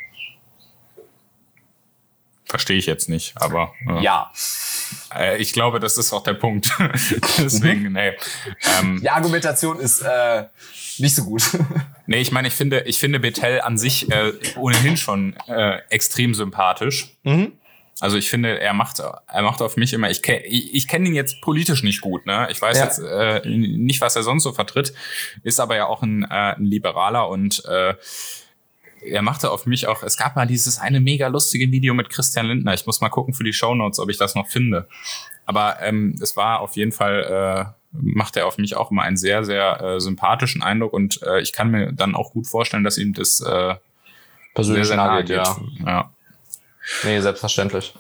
[2.55, 4.31] Verstehe ich jetzt nicht, aber äh, ja.
[5.13, 6.71] Äh, ich glaube, das ist auch der Punkt.
[7.39, 8.13] Deswegen, nee.
[8.79, 10.45] Ähm, Die Argumentation ist äh,
[10.99, 11.43] nicht so gut.
[12.07, 16.33] nee, ich meine, ich finde, ich finde Betel an sich äh, ohnehin schon äh, extrem
[16.33, 17.17] sympathisch.
[17.25, 17.55] Mhm.
[17.99, 21.05] Also ich finde, er macht, er macht auf mich immer, ich kenne ich, ich kenn
[21.05, 22.47] ihn jetzt politisch nicht gut, ne?
[22.53, 22.85] Ich weiß ja.
[22.85, 24.95] jetzt äh, nicht, was er sonst so vertritt,
[25.43, 27.95] ist aber ja auch ein, äh, ein Liberaler und äh,
[29.05, 32.47] er machte auf mich auch, es gab mal dieses eine mega lustige Video mit Christian
[32.47, 32.75] Lindner.
[32.75, 34.89] Ich muss mal gucken für die Shownotes, ob ich das noch finde.
[35.47, 39.17] Aber ähm, es war auf jeden Fall, äh, macht er auf mich auch immer einen
[39.17, 42.99] sehr, sehr äh, sympathischen Eindruck und äh, ich kann mir dann auch gut vorstellen, dass
[42.99, 43.75] ihm das äh,
[44.55, 45.37] persönlich sehr, sehr nahe geht.
[45.37, 45.57] Ja.
[45.85, 46.11] ja.
[47.03, 47.95] Nee, selbstverständlich.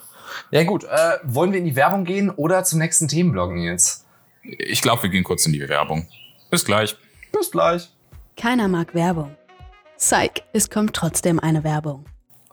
[0.50, 4.04] Ja gut, äh, wollen wir in die Werbung gehen oder zum nächsten Themenblog jetzt?
[4.42, 6.08] Ich glaube, wir gehen kurz in die Werbung.
[6.50, 6.96] Bis gleich.
[7.32, 7.88] Bis gleich.
[8.36, 9.34] Keiner mag Werbung.
[9.98, 12.04] Psych, es kommt trotzdem eine Werbung.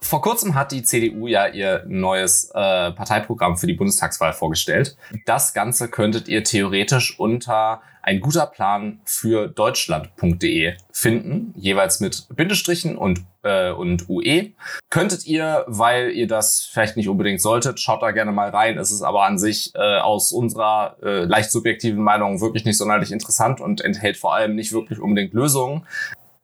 [0.04, 4.96] Vor kurzem hat die CDU ja ihr neues äh, Parteiprogramm für die Bundestagswahl vorgestellt.
[5.26, 12.98] Das Ganze könntet ihr theoretisch unter ein guter Plan für Deutschland.de finden, jeweils mit Bindestrichen
[12.98, 14.52] und, äh, und UE.
[14.90, 18.78] Könntet ihr, weil ihr das vielleicht nicht unbedingt solltet, schaut da gerne mal rein.
[18.80, 23.12] Es ist aber an sich äh, aus unserer äh, leicht subjektiven Meinung wirklich nicht sonderlich
[23.12, 25.86] interessant und enthält vor allem nicht wirklich unbedingt Lösungen.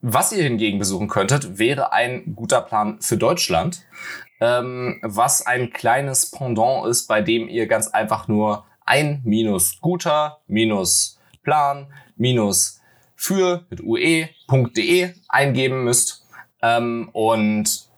[0.01, 3.83] Was ihr hingegen besuchen könntet, wäre ein guter Plan für Deutschland,
[4.39, 10.39] ähm, was ein kleines Pendant ist, bei dem ihr ganz einfach nur ein minus guter
[10.47, 12.81] minus Plan minus
[13.15, 16.25] für mit ue.de eingeben müsst.
[16.61, 17.89] Ähm, und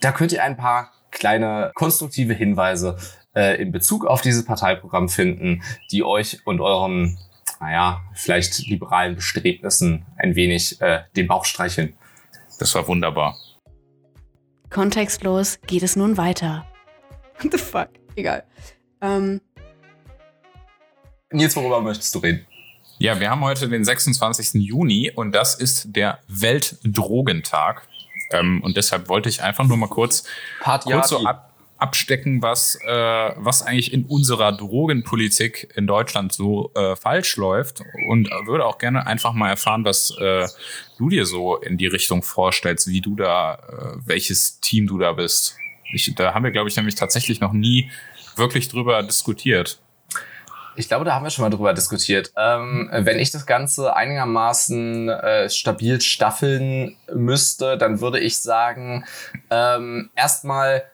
[0.00, 2.98] da könnt ihr ein paar kleine konstruktive Hinweise
[3.34, 7.18] äh, in Bezug auf dieses Parteiprogramm finden, die euch und euren
[7.60, 11.94] naja, vielleicht liberalen Bestrebnissen ein wenig äh, den Bauch streicheln.
[12.58, 13.36] Das war wunderbar.
[14.70, 16.66] Kontextlos geht es nun weiter.
[17.40, 17.88] What the fuck?
[18.16, 18.44] Egal.
[19.00, 19.40] Ähm.
[21.30, 22.46] Nils, worüber möchtest du reden?
[22.98, 24.54] Ja, wir haben heute den 26.
[24.54, 27.86] Juni und das ist der Weltdrogentag.
[28.32, 30.24] Ähm, und deshalb wollte ich einfach nur mal kurz,
[30.60, 31.47] kurz so ab,
[31.78, 38.28] abstecken, was, äh, was eigentlich in unserer Drogenpolitik in Deutschland so äh, falsch läuft und
[38.46, 40.46] würde auch gerne einfach mal erfahren, was äh,
[40.98, 45.12] du dir so in die Richtung vorstellst, wie du da, äh, welches Team du da
[45.12, 45.56] bist.
[45.92, 47.90] Ich, da haben wir, glaube ich, nämlich tatsächlich noch nie
[48.36, 49.80] wirklich drüber diskutiert.
[50.76, 52.32] Ich glaube, da haben wir schon mal drüber diskutiert.
[52.36, 59.04] Ähm, wenn ich das Ganze einigermaßen äh, stabil staffeln müsste, dann würde ich sagen,
[59.50, 60.84] ähm, erstmal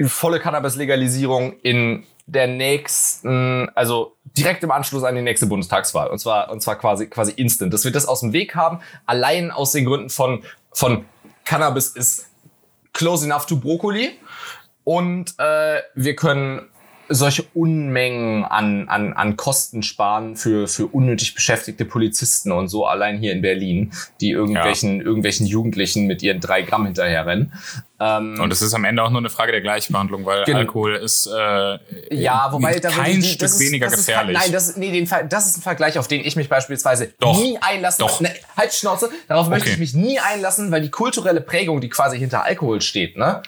[0.00, 6.08] volle Cannabis-Legalisierung in der nächsten, also direkt im Anschluss an die nächste Bundestagswahl.
[6.08, 7.72] Und zwar, und zwar quasi, quasi instant.
[7.72, 11.04] Dass wir das aus dem Weg haben, allein aus den Gründen von, von
[11.44, 12.28] Cannabis ist
[12.92, 14.18] close enough to Brokkoli.
[14.84, 16.68] Und äh, wir können
[17.08, 23.18] solche Unmengen an, an, an Kosten sparen für, für unnötig beschäftigte Polizisten und so allein
[23.18, 25.04] hier in Berlin, die irgendwelchen, ja.
[25.04, 27.52] irgendwelchen Jugendlichen mit ihren drei Gramm hinterherrennen.
[27.98, 30.58] Ähm, und es ist am Ende auch nur eine Frage der Gleichbehandlung, weil genau.
[30.58, 31.78] Alkohol ist äh,
[32.10, 34.36] ja, wobei da kein die, Stück ist, weniger gefährlich.
[34.36, 37.38] Ist, nein, das, nee, den, das ist ein Vergleich, auf den ich mich beispielsweise doch,
[37.38, 38.06] nie einlassen.
[38.06, 38.20] Doch.
[38.20, 39.56] Ne, halt Schnauze, darauf okay.
[39.56, 43.42] möchte ich mich nie einlassen, weil die kulturelle Prägung, die quasi hinter Alkohol steht, ne?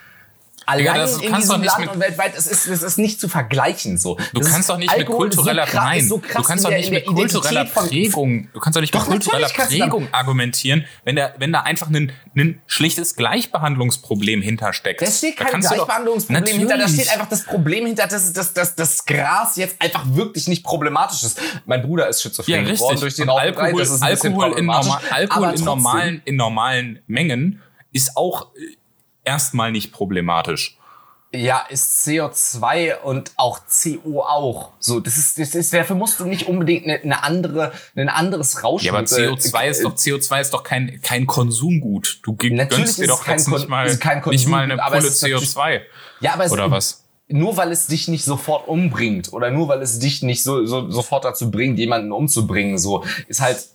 [0.69, 3.97] Allein ja, das, in diesem Land und weltweit, es ist, es ist nicht zu vergleichen
[3.97, 4.17] so.
[4.35, 6.71] Du das kannst doch nicht Alkohol mit kultureller so krass, nein, so du kannst doch
[6.71, 11.33] nicht mit kultureller Prägung, du kannst doch nicht doch, mit kultureller Prägung argumentieren, wenn da
[11.39, 15.01] wenn da einfach ein, ein schlichtes Gleichbehandlungsproblem hintersteckt.
[15.01, 18.53] Da steht kein da Gleichbehandlungsproblem doch, hinter, da steht einfach das Problem hinter, dass, dass,
[18.53, 21.41] dass das Gras jetzt einfach wirklich nicht problematisch ist.
[21.65, 26.23] Mein Bruder ist schizophren ja, geworden durch den Alkohol, Alkohol, in, normal, Alkohol in normalen
[26.25, 28.49] in normalen Mengen ist auch
[29.29, 30.79] erstmal nicht problematisch.
[31.31, 34.73] Ja, ist CO2 und auch CO auch.
[34.79, 38.65] So, das ist, das ist, dafür musst du nicht unbedingt eine, eine andere, ein anderes
[38.65, 38.87] Rauschen.
[38.87, 42.21] Ja, aber CO2 äh, ist doch, CO2 ist doch kein, kein Konsumgut.
[42.23, 43.85] Du gönnst dir doch jetzt nicht mal,
[44.31, 45.83] nicht mal eine Pulle CO2.
[46.21, 47.05] Ja, aber es, oder was?
[47.29, 50.91] Nur weil es dich nicht sofort umbringt oder nur weil es dich nicht so, so
[50.91, 53.67] sofort dazu bringt, jemanden umzubringen, so, ist halt,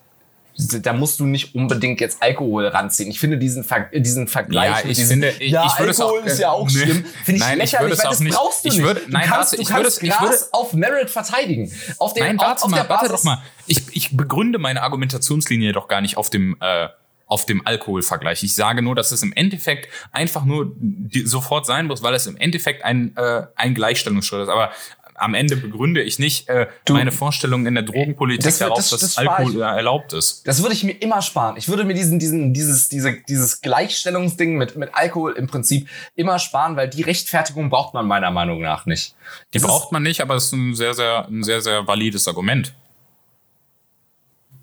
[0.56, 3.10] da musst du nicht unbedingt jetzt Alkohol ranziehen.
[3.10, 4.70] Ich finde diesen, Ver diesen Vergleich.
[4.70, 7.06] Ja, ich diesen, finde, ich, ja, ich würde Alkohol es auch, ist ja auch schlimm.
[7.24, 8.86] Finde ich nein, lächerlich, ich würde es weil das nicht, brauchst du ich nicht.
[8.86, 11.72] Würde, nein, du kannst, warte, ich würde, ich würde, auf Merit verteidigen.
[11.98, 13.42] Auf den, nein, auf, warte auf mal, warte doch mal.
[13.66, 16.90] Ich, ich begründe meine Argumentationslinie doch gar nicht auf dem, äh,
[17.26, 18.44] auf dem Alkoholvergleich.
[18.44, 20.76] Ich sage nur, dass es im Endeffekt einfach nur
[21.24, 24.50] sofort sein muss, weil es im Endeffekt ein, äh, ein Gleichstellungsschritt ist.
[24.50, 24.72] Aber
[25.16, 28.90] am Ende begründe ich nicht äh, Du- meine Vorstellung in der Drogenpolitik Das darauf, das-
[28.90, 30.48] dass das spar Alkohol erlaubt ist.
[30.48, 31.56] Das würde ich mir immer sparen.
[31.58, 36.40] Ich würde mir diesen, diesen, dieses, diese, dieses Gleichstellungsding mit, mit Alkohol im Prinzip immer
[36.40, 39.16] sparen, weil die Rechtfertigung braucht man meiner Meinung nach nicht.
[39.54, 42.28] Die ist- braucht man nicht, aber es ist ein sehr, sehr, ein sehr, sehr valides
[42.28, 42.74] Argument.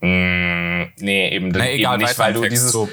[0.02, 2.72] Mm, nee, eben, Na, eben nicht, weil du dieses.
[2.72, 2.88] so,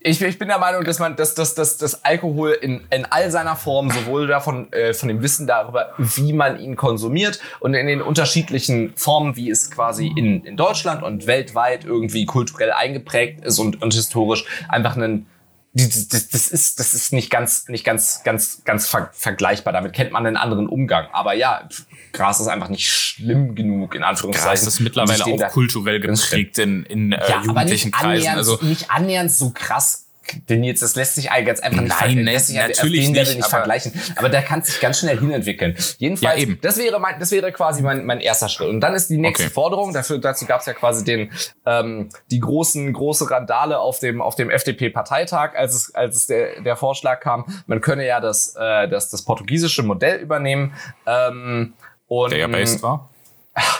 [0.00, 3.30] Ich, ich bin der Meinung, dass man, dass, dass, dass, dass Alkohol in, in all
[3.30, 7.86] seiner Form, sowohl davon, äh, von dem Wissen darüber, wie man ihn konsumiert und in
[7.86, 13.60] den unterschiedlichen Formen, wie es quasi in, in Deutschland und weltweit irgendwie kulturell eingeprägt ist
[13.60, 15.26] und, und historisch einfach einen
[15.74, 19.72] das, das, das ist das ist nicht ganz nicht ganz ganz ganz ver vergleichbar.
[19.72, 21.06] Damit kennt man einen anderen Umgang.
[21.12, 21.66] Aber ja,
[22.12, 24.64] Gras ist einfach nicht schlimm genug in Anführungszeichen.
[24.64, 28.06] Gras ist mittlerweile auch kulturell geprägt in, in äh, ja, aber nicht jugendlichen Kreisen.
[28.28, 30.06] annähernd, Also nicht annähernd so krass.
[30.48, 33.38] Denn jetzt, das lässt sich ganz einfach nicht, Nein, ne, lässt sich natürlich nicht, nicht
[33.42, 33.92] aber- vergleichen.
[34.14, 35.76] Aber da kann sich ganz schnell hinentwickeln.
[35.98, 36.58] Jedenfalls, Ja, eben.
[36.62, 38.68] das wäre mein, das wäre quasi mein, mein erster Schritt.
[38.68, 39.52] Und dann ist die nächste Okay.
[39.52, 41.32] Forderung, dafür, dazu gab es ja quasi den,
[41.66, 46.62] ähm, die großen, große Randale auf dem, auf dem FDP-Parteitag, als es, als es der,
[46.62, 50.72] der Vorschlag kam, man könne ja das, äh, das, das portugiesische Modell übernehmen.
[51.04, 51.72] Ähm,
[52.20, 53.08] und der ja based war.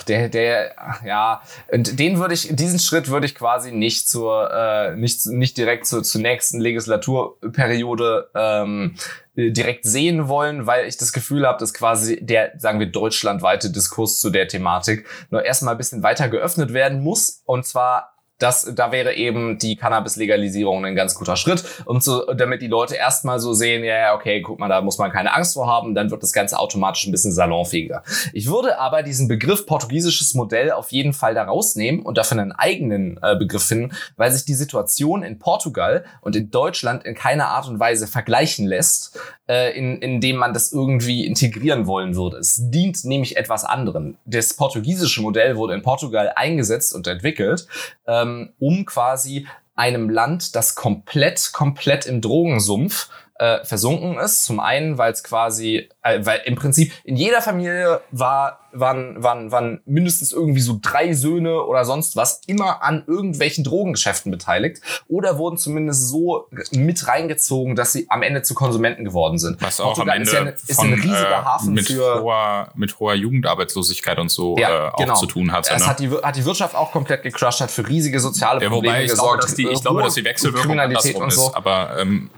[0.09, 1.42] der, der, ja,
[1.73, 5.87] und den würde ich, diesen Schritt würde ich quasi nicht zur, äh, nicht, nicht direkt
[5.87, 8.97] zur, zur nächsten Legislaturperiode ähm,
[9.35, 13.71] äh, direkt sehen wollen, weil ich das Gefühl habe, dass quasi der, sagen wir, deutschlandweite
[13.71, 17.42] Diskurs zu der Thematik nur erstmal ein bisschen weiter geöffnet werden muss.
[17.47, 22.61] Und zwar das, da wäre eben die Cannabis-Legalisierung ein ganz guter Schritt, um zu, damit
[22.61, 25.68] die Leute erstmal so sehen, ja, okay, guck mal, da muss man keine Angst vor
[25.68, 28.03] haben, dann wird das Ganze automatisch ein bisschen salonfähiger.
[28.33, 32.53] Ich würde aber diesen Begriff portugiesisches Modell auf jeden Fall da rausnehmen und dafür einen
[32.53, 37.49] eigenen äh, Begriff finden, weil sich die Situation in Portugal und in Deutschland in keiner
[37.49, 39.18] Art und Weise vergleichen lässt,
[39.49, 42.38] äh, in, indem man das irgendwie integrieren wollen würde.
[42.38, 44.16] Es dient nämlich etwas anderem.
[44.25, 47.66] Das portugiesische Modell wurde in Portugal eingesetzt und entwickelt,
[48.07, 53.09] ähm, um quasi einem Land, das komplett, komplett im Drogensumpf
[53.43, 54.45] äh, versunken ist.
[54.45, 59.51] Zum einen, weil es quasi, äh, weil im Prinzip in jeder Familie war, waren, waren,
[59.51, 65.39] waren mindestens irgendwie so drei Söhne oder sonst was immer an irgendwelchen Drogengeschäften beteiligt oder
[65.39, 69.61] wurden zumindest so mit reingezogen, dass sie am Ende zu Konsumenten geworden sind.
[69.61, 71.87] Was auch am Portugal Ende ist, ja eine, ist von, ein riesiger äh, Hafen mit,
[71.89, 75.75] für hoher, mit hoher Jugendarbeitslosigkeit und so äh, auch zu tun hatte.
[75.75, 75.87] Es ne?
[75.89, 79.05] hat die, hat die Wirtschaft auch komplett gecrusht, hat für riesige soziale ja, Probleme wobei
[79.05, 79.45] ich glaube, gesorgt.
[79.45, 81.49] dass die, ich glaube, dass die Wechselwirkung andersrum und so.
[81.49, 81.57] ist.
[81.57, 82.31] Aber ähm,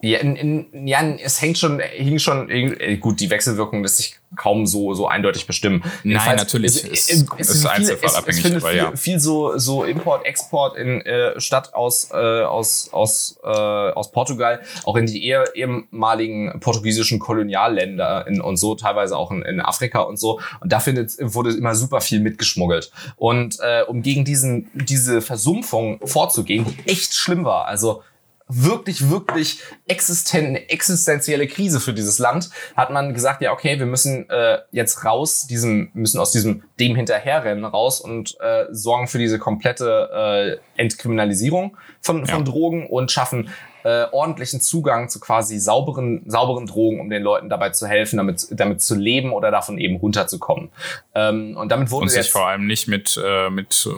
[0.00, 4.14] Ja, in, in, ja, es hängt schon, hing schon, äh, gut, die Wechselwirkung lässt sich
[4.36, 5.82] kaum so, so eindeutig bestimmen.
[6.04, 8.94] Jedenfalls, natürlich, Es, es- es, ist einzelfallabhängig, Es, es aber viel, ja.
[8.96, 14.60] viel so, so Import, Export in, äh, statt aus, äh, aus, aus, äh, aus Portugal,
[14.84, 20.00] auch in die eher, ehemaligen portugiesischen Kolonialländer in, und so, teilweise auch in, in Afrika
[20.00, 20.40] und so.
[20.60, 22.92] Und da findet, wurde immer super viel mitgeschmuggelt.
[23.16, 28.02] Und äh, um gegen diesen, diese Versumpfung vorzugehen, die echt schlimm war, also
[28.48, 33.86] wirklich, wirklich existen eine existenzielle Krise für dieses Land, hat man gesagt, ja, okay, wir
[33.86, 39.18] müssen äh, jetzt raus, diesem, müssen aus diesem dem hinterherrennen raus und äh, sorgen für
[39.18, 42.44] diese komplette äh, Entkriminalisierung von, von Ja.
[42.44, 43.50] Drogen und schaffen
[43.84, 48.48] äh, ordentlichen Zugang zu quasi sauberen, sauberen Drogen, um den Leuten dabei zu helfen, damit,
[48.50, 50.70] damit zu leben oder davon eben runterzukommen.
[51.14, 53.88] Ähm, und damit wurde und sich jetzt vor allem nicht mit, äh, mit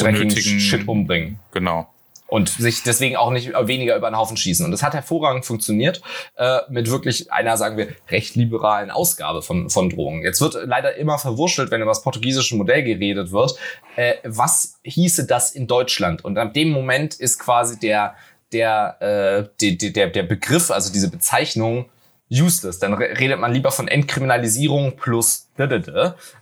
[0.00, 1.40] unnötigen Shit umbringen.
[1.52, 1.88] Genau.
[2.34, 4.64] Und sich deswegen auch nicht weniger über den Haufen schießen.
[4.66, 6.02] Und das hat hervorragend funktioniert
[6.34, 10.22] äh, mit wirklich einer, sagen wir, recht liberalen Ausgabe von, von Drogen.
[10.22, 13.56] Jetzt wird leider immer verwurschtelt, wenn über das portugiesische Modell geredet wird.
[13.94, 16.24] Äh, was hieße das in Deutschland?
[16.24, 18.16] Und ab dem Moment ist quasi der,
[18.52, 21.88] der, äh, die, der, der Begriff, also diese Bezeichnung,
[22.32, 22.80] useless.
[22.80, 25.50] Dann re- redet man lieber von Entkriminalisierung plus,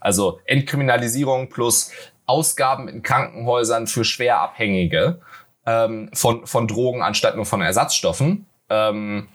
[0.01, 1.91] also Entkriminalisierung plus
[2.25, 5.21] Ausgaben in Krankenhäusern für Schwerabhängige
[5.67, 8.47] ähm, von, von Drogen anstatt nur von Ersatzstoffen.
[8.69, 9.29] Ähm,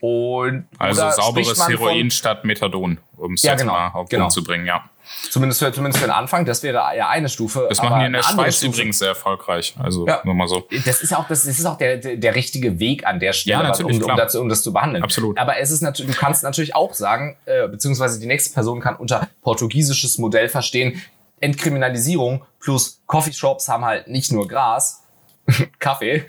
[0.00, 4.28] und Also sauberes Heroin statt Methadon, um es Ja, jetzt genau, mal auf genau.
[4.44, 4.78] Bringen, ja.
[4.80, 7.66] Von, zumindest, für, zumindest für den Anfang, das wäre ja eine Stufe.
[7.68, 9.74] Das aber machen die in der Schweiz Stufe- übrigens sehr erfolgreich.
[9.82, 10.20] Also Ja.
[10.22, 10.68] nur mal so.
[10.84, 13.68] Das ist auch, das, das ist auch der, der, richtige Weg an der Stelle, Ja,
[13.70, 15.02] was- um, um, dazu, um das zu behandeln.
[15.02, 15.36] Absolut.
[15.36, 18.94] Aber es ist natürlich, du kannst natürlich auch sagen, äh, beziehungsweise die nächste Person kann
[18.94, 21.02] unter portugiesisches Modell verstehen,
[21.40, 25.02] Entkriminalisierung plus Coffeeshops haben halt nicht nur Gras,
[25.78, 26.24] Kaffee,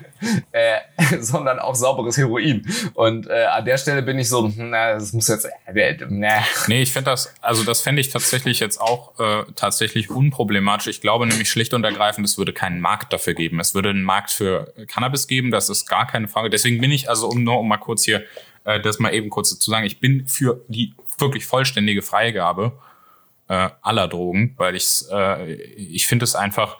[0.52, 0.78] äh,
[1.20, 2.66] sondern auch sauberes Heroin.
[2.94, 6.42] Und äh, an der Stelle bin ich so, hm, na, das muss jetzt, äh, na,
[6.66, 10.88] Nee, ich finde das, also das fände ich tatsächlich jetzt auch äh, tatsächlich unproblematisch.
[10.88, 13.60] Ich glaube nämlich schlicht und ergreifend, es würde keinen Markt dafür geben.
[13.60, 16.50] Es würde einen Markt für Cannabis geben, das ist gar keine Frage.
[16.50, 18.24] Deswegen bin ich, also um nur um mal kurz hier
[18.64, 22.72] äh, das mal eben kurz zu sagen, ich bin für die wirklich vollständige Freigabe
[23.50, 26.78] äh, aller Drogen, weil ich äh, ich finde es einfach,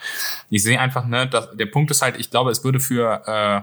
[0.51, 3.63] ich sehe einfach, ne, dass, der Punkt ist halt, ich glaube, es würde für äh,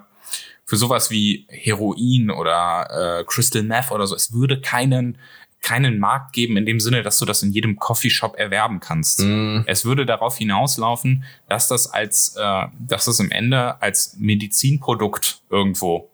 [0.65, 5.17] für sowas wie Heroin oder äh, Crystal Meth oder so, es würde keinen
[5.61, 9.21] keinen Markt geben in dem Sinne, dass du das in jedem Coffeeshop erwerben kannst.
[9.21, 9.61] Mm.
[9.65, 16.09] Es würde darauf hinauslaufen, dass das als, äh, dass das im Ende als Medizinprodukt irgendwo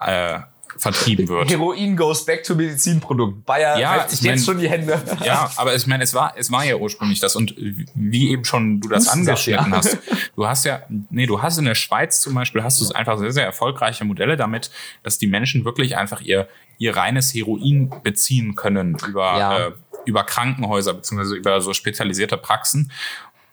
[0.00, 0.40] äh,
[0.78, 1.50] vertrieben wird.
[1.50, 3.44] Heroin goes back to Medizinprodukt.
[3.46, 5.00] Bayer Ja, ich mein- jetzt schon die Hände.
[5.24, 7.54] Ja, aber ich meine, es war, es war ja ursprünglich das und
[7.94, 9.76] wie eben schon du das angeschnitten ja.
[9.78, 9.98] hast.
[10.36, 13.32] Du hast ja, nee, du hast in der Schweiz zum Beispiel, hast du einfach sehr,
[13.32, 14.70] sehr erfolgreiche Modelle damit,
[15.02, 19.58] dass die Menschen wirklich einfach ihr, ihr reines Heroin beziehen können über, Ja.
[19.68, 19.72] äh,
[20.04, 22.92] über Krankenhäuser beziehungsweise über so spezialisierte Praxen.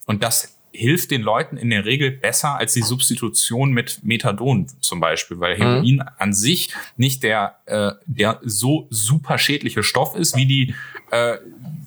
[0.05, 4.99] Und das hilft den Leuten in der Regel besser als die Substitution mit Methadon zum
[4.99, 10.47] Beispiel, weil Heroin an sich nicht der, äh, der so super schädliche Stoff ist, wie
[10.47, 10.75] die,
[11.12, 11.38] äh,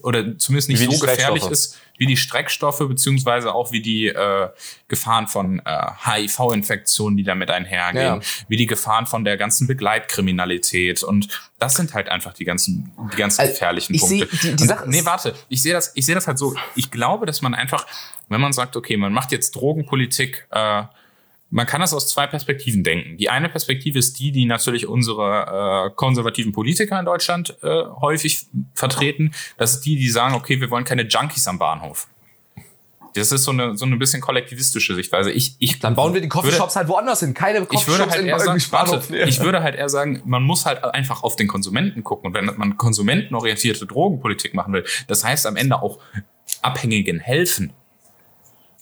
[0.03, 4.49] oder zumindest nicht Wie so gefährlich ist, wie die Streckstoffe, beziehungsweise auch wie die äh,
[4.89, 8.21] Gefahren von äh, HIV-Infektionen, die damit einhergehen, Ja.
[8.49, 11.03] wie die Gefahren von der ganzen Begleitkriminalität.
[11.03, 11.29] Und
[11.59, 14.29] das sind halt einfach die ganzen, die ganzen Also, gefährlichen ich Punkte.
[14.37, 16.55] seh- die- die Und- nee, warte, ich sehe das, ich sehe das halt so.
[16.75, 17.87] Ich glaube, dass man einfach,
[18.29, 20.83] wenn man sagt, okay, man macht jetzt Drogenpolitik, äh,
[21.51, 23.17] man kann das aus zwei Perspektiven denken.
[23.19, 28.47] Die eine Perspektive ist die, die natürlich unsere äh, konservativen Politiker in Deutschland äh, häufig
[28.75, 29.33] vertreten.
[29.57, 32.09] Das ist die, die sagen, okay, wir wollen keine Junkies am Bahnhof.
[33.15, 35.31] Das ist so eine, so eine bisschen kollektivistische Sichtweise.
[35.33, 37.33] Ich, ich Dann bauen wir die würde- Coffeeshops halt woanders hin.
[37.33, 39.11] Keine Coffeeshops würde halt in sagen, Bahnhof.
[39.11, 42.27] warte, ich würde halt eher sagen, man muss halt einfach auf den Konsumenten gucken.
[42.27, 45.99] Und wenn man konsumentenorientierte Drogenpolitik machen will, das heißt am Ende auch
[46.61, 47.73] Abhängigen helfen.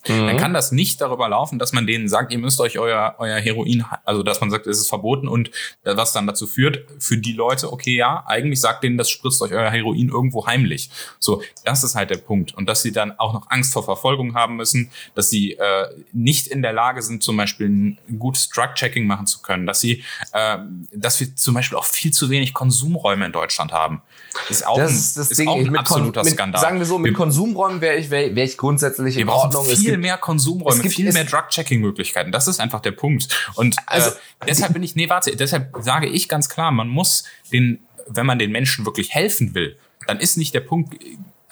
[0.09, 0.27] Mhm.
[0.27, 3.39] Dann kann das nicht darüber laufen, dass man denen sagt, ihr müsst euch euer, euer
[3.39, 5.49] Heroin, also dass man sagt, es ist verboten und
[5.85, 9.41] äh, was dann dazu führt, für die Leute, okay, ja, eigentlich sagt denen, das spritzt
[9.43, 10.91] euch euer Heroin irgendwo heimlich.
[11.19, 12.55] So, das ist halt der Punkt.
[12.55, 16.47] Und dass sie dann auch noch Angst vor Verfolgung haben müssen, dass sie äh, nicht
[16.49, 20.59] in der Lage sind, zum Beispiel ein gutes Drug-Checking machen zu können, dass sie, äh,
[20.93, 24.03] dass wir zum Beispiel auch viel zu wenig Konsumräume in Deutschland haben.
[24.49, 25.49] ist auch Das ein, ist das ist Ding.
[25.49, 26.61] auch ein mit absoluter Skandal.
[26.61, 29.67] Sagen wir so, mit wir, Konsumräumen wäre ich, wär, wär ich grundsätzlich in Ordnung.
[29.71, 32.33] Es viel mehr Konsumräume, es gibt- viel mehr Drug-Checking-Möglichkeiten.
[32.33, 33.29] Das ist einfach der Punkt.
[33.55, 34.13] Und Also, äh,
[34.49, 38.39] deshalb bin ich, nee, warte, deshalb sage ich ganz klar, man muss den, wenn man
[38.39, 39.77] den Menschen wirklich helfen will,
[40.07, 40.95] dann ist nicht der Punkt,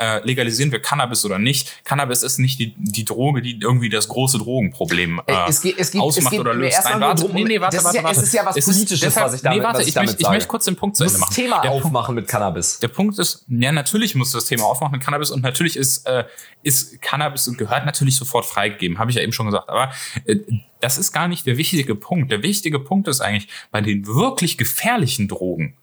[0.03, 1.85] äh, legalisieren wir Cannabis oder nicht.
[1.85, 5.91] Cannabis ist nicht die, die Droge, die irgendwie das große Drogenproblem äh, es geht- es
[5.91, 6.81] geht- es ausmacht geht oder löst.
[6.85, 8.19] Nein, warte, drum, nee, nee, warte, warte, ja- warte.
[8.21, 10.23] es ist ja was Es Politisches, was ich damit- nee, warte, ich ich, damit möchte,
[10.23, 11.43] ich möchte kurz den Punkt zu Du Ende musst machen.
[11.43, 12.79] Thema Der aufmachen mit Cannabis.
[12.81, 16.25] der Punkt ist, ja, natürlich muss das Thema aufmachen mit Cannabis und natürlich ist, äh,
[16.63, 19.69] ist Cannabis und gehört natürlich sofort freigegeben, habe ich ja eben schon gesagt.
[19.69, 19.93] Aber
[20.25, 20.37] äh,
[20.81, 22.33] das ist gar nicht der wichtige Punkt.
[22.33, 25.77] Der wichtige Punkt ist eigentlich bei den wirklich gefährlichen Drogen,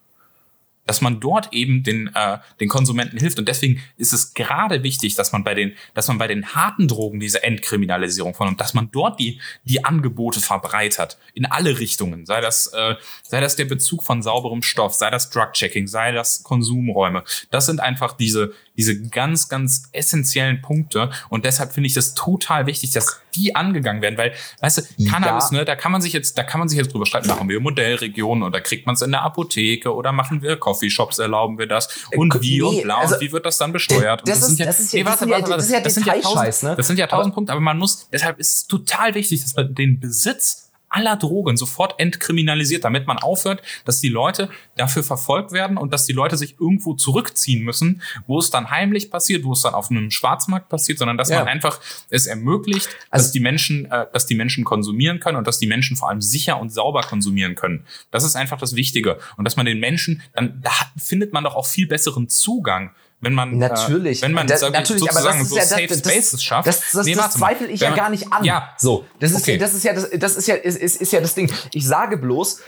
[0.89, 3.37] dass man dort eben den, äh, den Konsumenten hilft.
[3.37, 6.87] Und deswegen ist es gerade wichtig, dass man bei den, dass man bei den harten
[6.87, 12.25] Drogen diese Entkriminalisierung von und dass man dort die, die Angebote verbreitert in alle Richtungen.
[12.25, 16.41] Sei das, äh, sei das der Bezug von sauberem Stoff, sei das Drug-Checking, sei das
[16.41, 17.23] Konsumräume.
[17.51, 21.09] Das sind einfach diese, diese ganz, ganz essentiellen Punkte.
[21.29, 25.51] Und deshalb finde ich das total wichtig, dass die angegangen werden, weil, weißt du, Cannabis,
[25.51, 25.57] Ja.
[25.59, 27.59] ne, da kann man sich jetzt, da kann man sich jetzt drüber streiten, machen wir
[27.59, 31.89] Modellregionen oder kriegt man es in der Apotheke oder machen wir Coffeeshops, erlauben wir das
[32.15, 34.21] und Äh, wie nee, und bla also, und wie wird das dann besteuert?
[34.27, 36.75] Das ist- das ist ja- das sind ja- das ist ja Detailscheiß, tausend, ne?
[36.77, 39.75] das sind ja tausend Punkte, aber man muss, deshalb ist es total wichtig, dass man
[39.75, 45.77] den Besitz aller Drogen sofort entkriminalisiert, damit man aufhört, dass die Leute dafür verfolgt werden
[45.77, 49.61] und dass die Leute sich irgendwo zurückziehen müssen, wo es dann heimlich passiert, wo es
[49.61, 51.39] dann auf einem Schwarzmarkt passiert, sondern dass Ja.
[51.39, 55.47] man einfach es ermöglicht, Also- dass die Menschen, äh, dass die Menschen konsumieren können und
[55.47, 57.85] dass die Menschen vor allem sicher und sauber konsumieren können.
[58.11, 61.55] Das ist einfach das Wichtige und dass man den Menschen, dann da findet man doch
[61.55, 62.91] auch viel besseren Zugang.
[63.21, 64.19] Wenn man, Natürlich.
[64.19, 65.99] äh, wenn man sag ich, natürlich, aber sozusagen das ist so ja das- Safe das-
[65.99, 66.67] Spaces schafft.
[66.67, 68.43] Das, das, Nee, das zweifle ich ja man- gar nicht an.
[68.45, 69.57] Ja, So, das ist, Okay.
[69.57, 71.51] das ist ja das, das ist ja ist, ist, ist ja das Ding.
[71.73, 72.61] Ich sage bloß,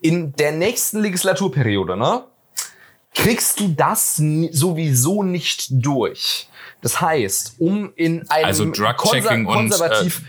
[0.00, 2.22] in der nächsten Legislaturperiode, ne,
[3.14, 4.16] kriegst du das
[4.52, 6.48] sowieso nicht durch.
[6.80, 9.80] Das heißt, um in einem Also Drug-Checking und äh,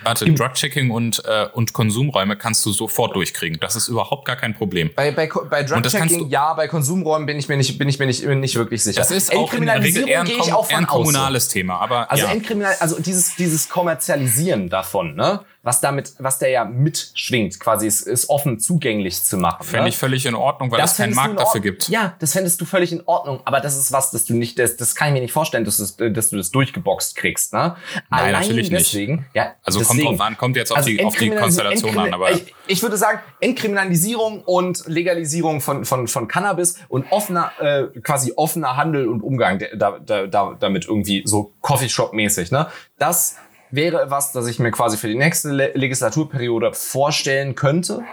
[0.03, 3.59] warte, Drug-Checking und äh, und Konsumräume kannst du sofort durchkriegen.
[3.59, 4.89] Das ist überhaupt gar kein Problem.
[4.95, 8.25] Bei, bei, bei Drug-Checking, ja, bei Konsumräumen bin ich mir nicht, bin ich mir nicht,
[8.25, 8.99] nicht wirklich sicher.
[9.01, 10.89] Das ist auch in der Regel eher ein, gehe ich kom auch eher ein von
[10.89, 11.05] aus.
[11.05, 11.79] kommunales Thema.
[11.79, 12.33] Aber Also ja.
[12.79, 15.41] Also dieses, dieses Kommerzialisieren davon, ne?
[15.69, 19.63] Was damit, was der ja mitschwingt, quasi ist, ist offen zugänglich zu machen.
[19.63, 19.89] Fände ne?
[19.89, 21.89] ich völlig in Ordnung, weil es keinen Markt dafür gibt.
[21.89, 23.41] Ja, das fändest du völlig in Ordnung.
[23.45, 25.77] Aber das ist was, das du nicht, das, das kann ich mir nicht vorstellen, dass,
[25.77, 27.53] das, dass du das durchgeboxt kriegst.
[27.53, 27.75] Ne?
[28.09, 28.87] Nein, natürlich nicht.
[28.87, 30.17] deswegen, Ja, Also kommt deswegen.
[30.17, 32.97] drauf an, kommt jetzt auf Also die, auf die Konstellation an, aber ich, ich würde
[32.97, 39.21] sagen, Entkriminalisierung und Legalisierung von, von, von Cannabis und offener, äh, quasi offener Handel und
[39.21, 42.67] Umgang da, da, da, damit irgendwie so Coffeeshop-mäßig, ne?
[42.97, 43.37] Das
[43.71, 48.03] wäre was, das ich mir quasi für die nächste Le Legislaturperiode vorstellen könnte.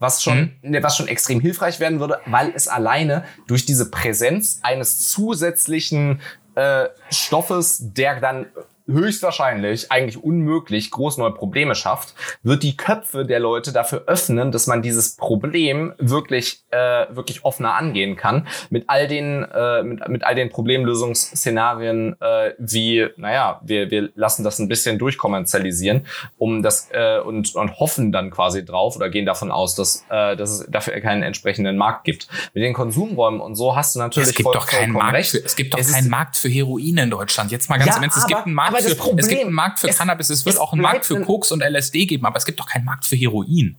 [0.00, 0.70] Was schon, Mhm.
[0.70, 6.20] ne, was schon extrem hilfreich werden würde, weil es alleine durch diese Präsenz eines zusätzlichen
[6.56, 8.46] äh, Stoffes, der dann
[8.86, 14.66] höchstwahrscheinlich, eigentlich unmöglich, groß neue Probleme schafft, wird die Köpfe der Leute dafür öffnen, dass
[14.66, 18.46] man dieses Problem wirklich, äh, wirklich offener angehen kann.
[18.70, 24.44] Mit all den, äh, mit, mit all den Problemlösungsszenarien, äh, wie, naja, wir, wir lassen
[24.44, 26.06] das ein bisschen durchkommerzialisieren,
[26.38, 30.36] um das, äh, und, und hoffen dann quasi drauf oder gehen davon aus, dass, äh,
[30.36, 32.28] dass es dafür keinen entsprechenden Markt gibt.
[32.52, 35.14] Mit den Konsumräumen und so hast du natürlich es gibt voll- doch keinen Markt.
[35.14, 35.30] recht.
[35.30, 37.50] Für, es gibt doch Es keinen Markt für Heroin in Deutschland.
[37.50, 38.18] Jetzt mal ganz Ja, im Ernst.
[38.18, 40.30] Es gibt einen Markt aber für, es gibt Problem- einen Markt für es- Cannabis.
[40.30, 42.66] Es wird es auch einen Markt für Koks und LSD geben, aber es gibt doch
[42.68, 43.76] keinen Markt für Heroin.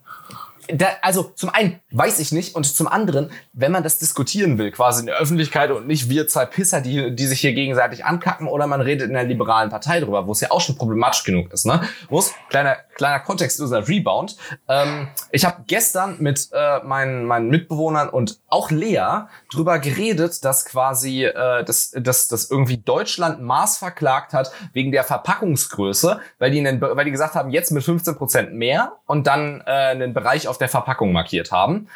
[0.74, 4.72] da, also zum einen weiß ich nicht und zum anderen, wenn man das diskutieren will,
[4.72, 8.48] quasi in der Öffentlichkeit und nicht wir zwei Pisser, die, die sich hier gegenseitig ankacken
[8.48, 11.54] oder man redet in der liberalen Partei drüber, wo es ja auch schon problematisch genug
[11.54, 11.66] ist.
[11.68, 11.82] Ne?
[12.10, 14.38] Muss, kleiner, kleiner kontextloser Rebound.
[14.68, 20.66] Ähm, ich habe gestern mit äh, meinen, meinen Mitbewohnern und auch Lea drüber geredet, dass
[20.66, 26.60] quasi äh, dass, dass, dass irgendwie Deutschland Maß verklagt hat wegen der Verpackungsgröße, weil die,
[26.60, 30.58] einen, weil die gesagt haben, jetzt mit 15% mehr und dann äh, einen Bereich auf
[30.58, 31.88] der Verpackung markiert haben.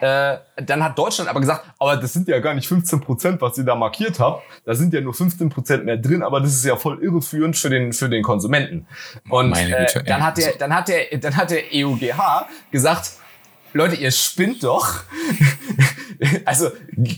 [0.00, 3.58] Äh, dann hat Deutschland aber gesagt, aber das sind ja gar nicht 15 Prozent, was
[3.58, 4.42] ihr da markiert habt.
[4.64, 7.70] Da sind ja nur 15 Prozent mehr drin, aber das ist ja voll irreführend für
[7.70, 8.86] den für den Konsumenten.
[9.28, 10.26] Und Meine äh, Güte, dann ey.
[10.26, 13.12] hat der dann hat der dann hat der EUGH gesagt,
[13.72, 15.00] Leute, ihr spinnt doch.
[16.44, 16.70] also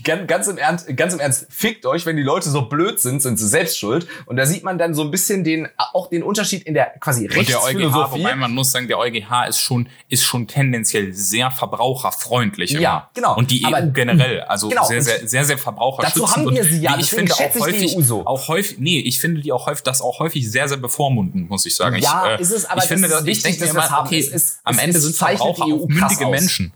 [0.03, 3.21] ganz, ganz im Ernst, ganz im Ernst, fickt euch, wenn die Leute so blöd sind,
[3.21, 4.07] sind sie selbst schuld.
[4.25, 7.23] Und da sieht man dann so ein bisschen den auch den Unterschied in der quasi
[7.27, 8.19] Und der EuGH, Rechtsphilosophie.
[8.19, 12.71] wobei man muss sagen, der EuGH ist schon, ist schon tendenziell sehr verbraucherfreundlich.
[12.73, 12.81] immer.
[12.81, 13.35] Ja, genau.
[13.37, 14.85] Und die EU Aber- generell, also Genau.
[14.85, 16.23] sehr, sehr, sehr, sehr verbraucherschützend.
[16.23, 18.25] Dazu haben und wir sie ja, ich finde auch häufig, EU so.
[18.25, 21.65] auch häufig, nee, ich finde die auch häufig, das auch häufig sehr, sehr bevormundend, muss
[21.65, 21.95] ich sagen.
[21.97, 23.89] Ja, ich, äh, ist es, aber ich finde, ist dass, ich wichtig, denke dass es
[23.91, 26.31] immer, okay, Es ist- am es Ende sind Verbraucher die auch mündige aus.
[26.41, 26.73] Menschen.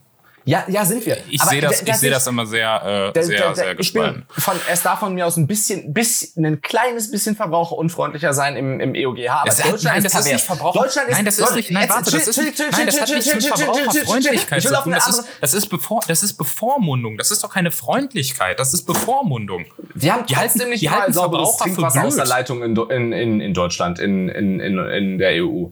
[0.47, 1.18] Ja, ja, sind wir.
[1.28, 3.55] Ich sehe das, da- da ich sehe das immer sehr, äh, Da- sehr, da- da-
[3.55, 4.26] sehr ich gespalten.
[4.32, 8.55] bin von, es darf von mir aus ein bisschen, bisschen, ein kleines bisschen verbraucherunfreundlicher sein
[8.55, 10.82] im, im EOGH, aber hat- Deutschland nein, ist das ist nicht Verbraucher.
[10.84, 11.72] Deutschland ist, nein, das ist nicht.
[11.72, 12.59] Nein, warte, das ist nicht.
[12.59, 14.91] Nein, das hat nichts mit Verbraucherfreundlichkeit zu tun.
[14.91, 17.18] Das ist, das ist bevor, das ist Bevormundung.
[17.18, 18.59] Das ist doch keine Freundlichkeit.
[18.59, 19.66] Das ist Bevormundung.
[19.95, 23.41] Wir haben Die halten- nicht die halten Verbraucher für aus der Leitung in, in, in,
[23.41, 25.70] in Deutschland, in, in, in, in der EU.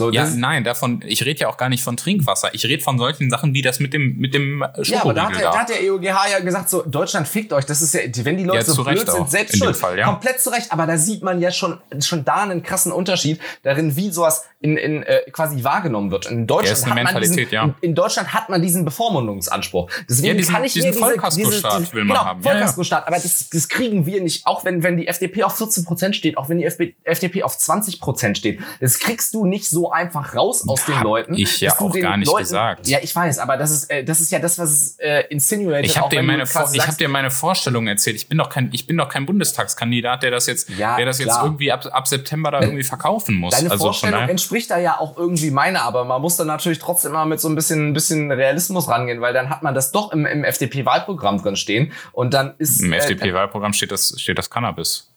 [0.00, 2.54] So, Ja, nein, davon, ich rede ja auch gar nicht von Trinkwasser.
[2.54, 5.24] Ich rede von solchen Sachen wie das mit dem, mit dem äh, Ja, aber da
[5.24, 5.52] hat, Schokoriegel der, da.
[5.52, 7.66] da hat der EUGH ja gesagt, so, Deutschland fickt euch.
[7.66, 9.76] Das ist ja, wenn die Leute Ja, so blöd sind, selbst schuld.
[9.76, 10.06] Fall, ja.
[10.06, 10.72] Komplett zu Recht.
[10.72, 14.78] Aber da sieht man ja schon, schon da einen krassen Unterschied darin, wie sowas in,
[14.78, 16.26] in äh, quasi wahrgenommen wird.
[16.30, 19.90] In Deutschland, hat man diesen, in, in Deutschland hat man diesen Bevormundungsanspruch.
[20.08, 22.42] Deswegen diesen- kann ich diesen diese, Vollkaskostaat diese, will man genau, haben.
[22.42, 23.06] Vollkaskostaat.
[23.06, 24.46] Aber das, das kriegen wir nicht.
[24.46, 28.00] Auch wenn, wenn die FDP auf 14 Prozent steht, auch wenn die FDP auf 20
[28.00, 28.60] Prozent steht.
[28.80, 31.34] Das kriegst du nicht so einfach raus aus den Hab Leuten.
[31.34, 32.86] ich ja auch gar nicht Leuten, gesagt.
[32.86, 35.86] Ja, ich weiß, aber das ist, äh, das ist ja das, was es äh, insinuated.
[35.86, 38.16] Ich habe dir meine, ich hab dir meine Vorstellung erzählt.
[38.16, 41.18] Ich bin doch kein, ich bin doch kein Bundestagskandidat, der das jetzt, Ja, der das
[41.18, 43.54] jetzt irgendwie ab, ab September da irgendwie verkaufen muss.
[43.54, 47.12] Deine also Vorstellung entspricht da ja auch irgendwie meiner, aber man muss dann natürlich trotzdem
[47.12, 50.12] mal mit so ein bisschen, ein bisschen Realismus rangehen, weil dann hat man das doch
[50.12, 54.50] im, im FDP-Wahlprogramm drin stehen und dann ist im äh, FDP-Wahlprogramm steht das, steht das
[54.50, 55.10] Cannabis.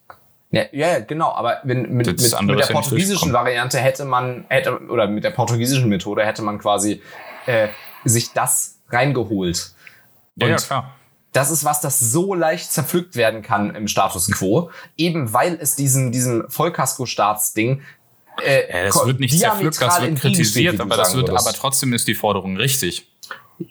[0.54, 3.32] Ja, ja, genau, aber wenn, mit, mit, mit der portugiesischen.
[3.32, 7.02] Variante hätte man, hätte, oder mit der portugiesischen Methode hätte man quasi
[7.46, 7.68] äh,
[8.04, 9.72] sich das reingeholt.
[10.36, 10.94] Ja, ja, klar.
[11.32, 15.76] das ist was, das so leicht zerpflückt werden kann im Status quo, eben weil es
[15.76, 17.82] diesen, diesen Vollkasko-Staatsding
[18.42, 21.92] äh, Ja, das wird nicht zerpflückt, das wird kritisiert, du aber das wird, aber trotzdem
[21.92, 23.08] ist die Forderung richtig.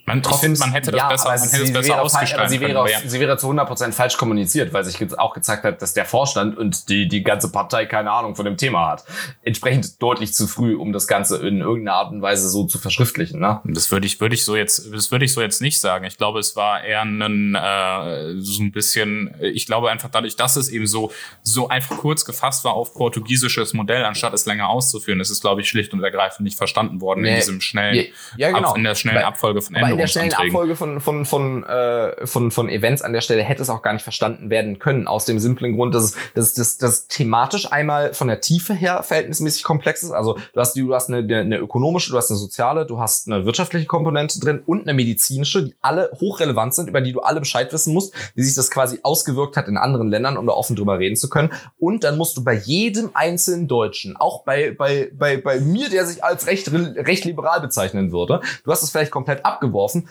[0.05, 2.69] Man, Trotzdem man hätte das ja, besser, man es- hätte es besser ausgestalten sie können.
[2.69, 2.99] wäre, auf, ja.
[3.05, 6.87] sie wäre zu 100% falsch kommuniziert, weil sich auch gezeigt hat, dass der Vorstand und
[6.89, 9.03] die, die ganze Partei keine Ahnung von dem Thema hat.
[9.43, 13.39] Entsprechend deutlich zu früh, um das Ganze in irgendeiner Art und Weise so zu verschriftlichen.
[13.41, 13.59] Ne?
[13.65, 16.05] Das würde ich, würde ich so jetzt, das würde ich so jetzt nicht sagen.
[16.05, 20.55] Ich glaube, es war eher ein, äh, so ein bisschen, ich glaube einfach dadurch, dass
[20.55, 21.11] es eben so,
[21.41, 25.61] so einfach kurz gefasst war auf portugiesisches Modell, anstatt es länger auszuführen, ist es, glaube
[25.61, 27.35] ich, schlicht und ergreifend nicht verstanden worden in Nee.
[27.39, 27.95] diesem schnellen,
[28.37, 28.75] Ja, ja, genau.
[28.75, 32.25] In der schnellen Weil- Abfolge von Aber in der schnellen Abfolge von, von, von, äh,
[32.25, 35.07] von, von Events an der Stelle hätte es auch gar nicht verstanden werden können.
[35.07, 39.03] Aus dem simplen Grund, dass es, dass, dass, dass thematisch einmal von der Tiefe her
[39.03, 40.11] verhältnismäßig komplex ist.
[40.11, 43.45] Also du hast, du hast eine, eine ökonomische, du hast eine soziale, du hast eine
[43.45, 47.71] wirtschaftliche Komponente drin und eine medizinische, die alle hochrelevant sind, über die du alle Bescheid
[47.73, 50.99] wissen musst, wie sich das quasi ausgewirkt hat in anderen Ländern, um da offen drüber
[50.99, 51.51] reden zu können.
[51.79, 56.05] Und dann musst du bei jedem einzelnen Deutschen, auch bei, bei, bei, bei mir, der
[56.05, 60.07] sich als recht, recht liberal bezeichnen würde, du hast es vielleicht komplett abgeworfen,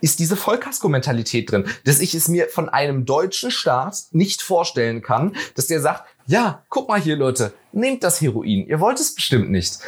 [0.00, 5.36] ist diese Vollkasko-Mentalität drin, dass ich es mir von einem deutschen Staat nicht vorstellen kann,
[5.54, 9.50] dass der sagt, ja, guck mal hier, Leute, nehmt das Heroin, ihr wollt es bestimmt
[9.50, 9.78] nicht.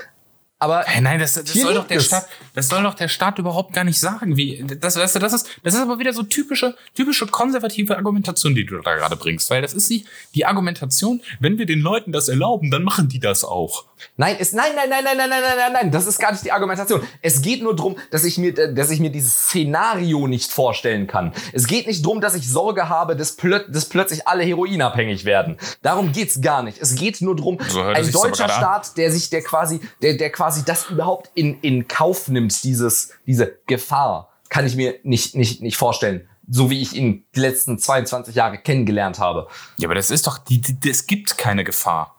[0.60, 2.06] Aber hey, nein, das, das soll doch der es.
[2.06, 4.36] Staat, das soll doch der Staat überhaupt gar nicht sagen.
[4.36, 8.54] Wie, das, weißt du, das ist, das ist aber wieder so typische, typische konservative Argumentation,
[8.54, 12.12] die du da gerade bringst, weil das ist die, die Argumentation, wenn wir den Leuten
[12.12, 13.84] das erlauben, dann machen die das auch.
[14.16, 16.44] Nein, es, nein, nein, nein, nein, nein, nein, nein, nein, nein, das ist gar nicht
[16.44, 17.02] die Argumentation.
[17.22, 21.32] Es geht nur drum, dass ich mir, dass ich mir dieses Szenario nicht vorstellen kann.
[21.52, 25.58] Es geht nicht drum, dass ich Sorge habe, dass, plö dass plötzlich alle heroinabhängig werden.
[25.82, 26.78] Darum geht's gar nicht.
[26.80, 30.64] Es geht nur drum, so ein deutscher Staat, der sich, der quasi, der, der quasi
[30.64, 35.76] das überhaupt in, in Kauf nimmt, dieses, diese Gefahr, kann ich mir nicht, nicht, nicht
[35.76, 39.48] vorstellen so wie ich ihn die letzten 22 Jahre kennengelernt habe.
[39.78, 42.13] Ja, aber das ist doch, die, die, es gibt keine Gefahr.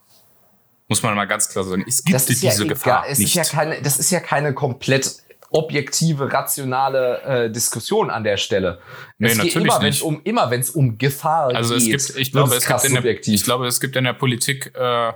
[0.88, 1.84] Muss man mal ganz klar sagen.
[1.88, 3.36] Es gibt diese ja Gefahr es nicht.
[3.36, 8.80] Ist ja keine, das ist ja keine komplett objektive, rationale äh, Diskussion an der Stelle.
[9.18, 11.96] Nee, es geht immer, wenn's um immer, wenn es um Gefahr also geht.
[11.96, 15.14] Es gibt, ich glaube, es gibt der, ich glaube, es gibt in der Politik äh,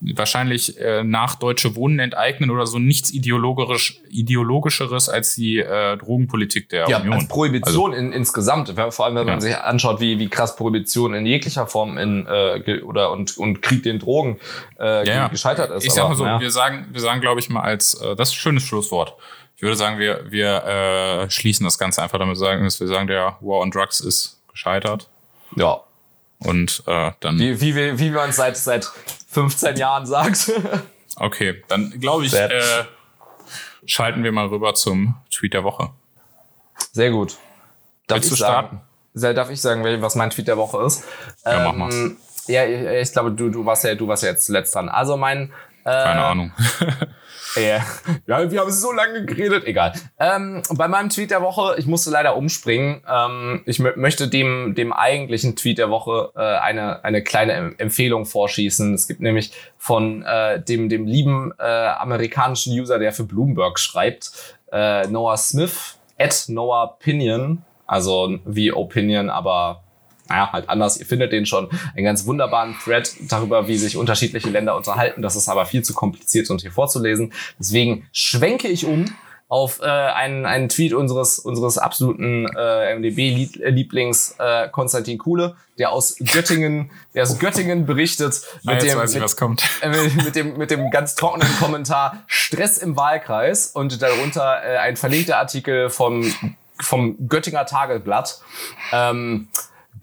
[0.00, 6.68] wahrscheinlich äh, nach Deutsche Wohnen enteignen oder so nichts ideologisch, ideologischeres als die äh, Drogenpolitik
[6.68, 7.14] der ja, Union.
[7.14, 9.40] Als Prohibition also, in, insgesamt, vor allem wenn man ja.
[9.40, 13.82] sich anschaut, wie, wie krass Prohibition in jeglicher Form in äh, oder und, und Krieg
[13.82, 14.38] den Drogen
[14.78, 15.84] äh, ja, gescheitert ist.
[15.84, 18.34] Ich sag mal so, wir sagen, wir sagen, glaube ich mal, als äh, das ist
[18.34, 19.14] ein schönes Schlusswort.
[19.56, 23.06] Ich würde sagen, wir, wir äh, schließen das Ganze einfach damit sagen, dass wir sagen,
[23.06, 25.08] der War on Drugs ist gescheitert.
[25.56, 25.80] Ja.
[26.38, 27.38] Und äh, dann.
[27.38, 28.90] Wie, wie, wie, man es seit, seit
[29.34, 30.52] 15 Jahren sagt.
[31.16, 32.84] okay, dann glaube ich, äh,
[33.84, 35.90] schalten wir mal rüber zum Tweet der Woche.
[36.92, 37.36] Sehr gut.
[38.06, 38.80] Darf Willst du starten?
[39.14, 41.04] Sagen, darf ich sagen, was mein Tweet der Woche ist?
[41.44, 42.16] Ja, ähm, mach mal.
[42.46, 44.88] Ja, ich, ich glaube, du, du warst ja, du warst ja jetzt letzt dran.
[44.88, 45.52] Also mein.
[45.84, 46.52] Äh, Keine Ahnung.
[48.26, 49.64] Ja, wir haben so lange geredet.
[49.64, 49.92] Egal.
[50.18, 53.02] Ähm, bei meinem Tweet der Woche, ich musste leider umspringen.
[53.08, 58.94] Ähm, ich möchte dem, dem eigentlichen Tweet der Woche äh, eine, eine kleine Empfehlung vorschießen.
[58.94, 64.56] Es gibt nämlich von äh, dem, dem lieben äh, amerikanischen User, der für Bloomberg schreibt,
[64.72, 69.83] äh, Noah Smith, at Noah Pinion, also wie Opinion, aber
[70.28, 70.98] naja, halt anders.
[70.98, 75.22] Ihr findet den schon einen ganz wunderbaren Thread darüber, wie sich unterschiedliche Länder unterhalten.
[75.22, 77.32] Das ist aber viel zu kompliziert und hier vorzulesen.
[77.58, 79.06] Deswegen schwenke ich um
[79.48, 86.16] auf äh, einen, einen Tweet unseres unseres absoluten äh, MDB-Lieblings äh, Konstantin Kuhle, der aus
[86.18, 89.62] Göttingen, der aus Göttingen berichtet mit dem weiß ich, was kommt.
[89.82, 89.90] Äh,
[90.24, 95.38] mit dem mit dem ganz trockenen Kommentar Stress im Wahlkreis und darunter äh, ein verlinkter
[95.38, 96.32] Artikel vom
[96.80, 98.40] vom Göttinger Tageblatt.
[98.92, 99.48] Ähm,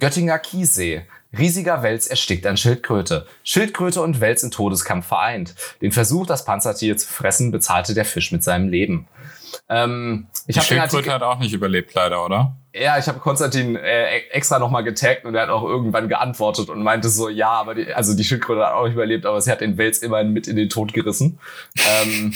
[0.01, 1.03] Göttinger Kiessee.
[1.37, 3.27] Riesiger Wels erstickt an Schildkröte.
[3.43, 5.53] Schildkröte und Wels in Todeskampf vereint.
[5.79, 9.07] Den Versuch, das Panzertier zu fressen, bezahlte der Fisch mit seinem Leben.
[9.69, 12.55] Ähm, ich Die Schildkröte hat auch nicht überlebt, leider, oder?
[12.73, 16.81] Ja, ich habe Konstantin äh, extra nochmal getaggt und er hat auch irgendwann geantwortet und
[16.81, 19.59] meinte so, ja, aber die, also die Schildkröte hat auch nicht überlebt, aber sie hat
[19.59, 21.37] den Wels immerhin mit in den Tod gerissen.
[21.85, 22.33] ähm,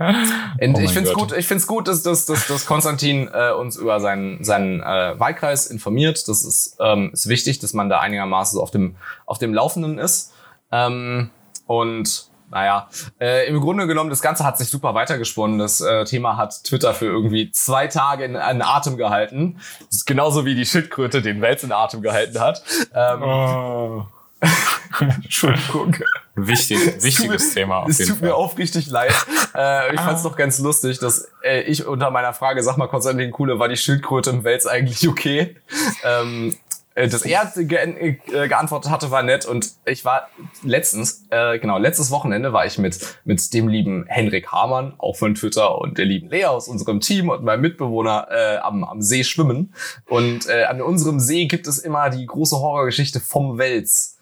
[0.00, 3.76] oh ich finde es gut, ich find's gut, dass, dass, dass, dass Konstantin äh, uns
[3.76, 6.26] über seinen, seinen äh, Wahlkreis informiert.
[6.26, 8.96] Das ist, ähm, ist wichtig, dass man da einigermaßen so auf dem,
[9.26, 10.32] auf dem Laufenden ist.
[10.72, 11.30] Ähm,
[11.66, 12.88] und naja,
[13.20, 15.58] äh, im Grunde genommen, das Ganze hat sich super weitergesponnen.
[15.58, 19.60] Das äh, Thema hat Twitter für irgendwie zwei Tage in, in Atem gehalten.
[19.86, 22.62] Das ist genauso wie die Schildkröte den Wels in Atem gehalten hat.
[22.94, 24.06] Ähm, oh.
[25.00, 25.96] Entschuldigung.
[26.34, 27.78] Wichtig, wichtiges mir, Thema.
[27.78, 28.28] Auf es tut Fall.
[28.28, 29.12] mir aufrichtig leid.
[29.54, 32.86] Äh, ich fand es doch ganz lustig, dass äh, ich unter meiner Frage, sag mal
[32.86, 35.56] Konstantin Kuhle, war die Schildkröte im Wels eigentlich okay?
[36.04, 36.56] Ähm,
[36.98, 39.46] äh, das er ge äh, geantwortet hatte, war nett.
[39.46, 40.28] Und ich war
[40.64, 45.34] letztens, äh, genau, letztes Wochenende war ich mit, mit dem lieben Henrik Hamann, auch von
[45.34, 49.24] Twitter, und der lieben Lea aus unserem Team und meinem Mitbewohner äh, am, am See
[49.24, 49.72] schwimmen.
[50.06, 54.17] Und äh, an unserem See gibt es immer die große Horrorgeschichte vom Wels.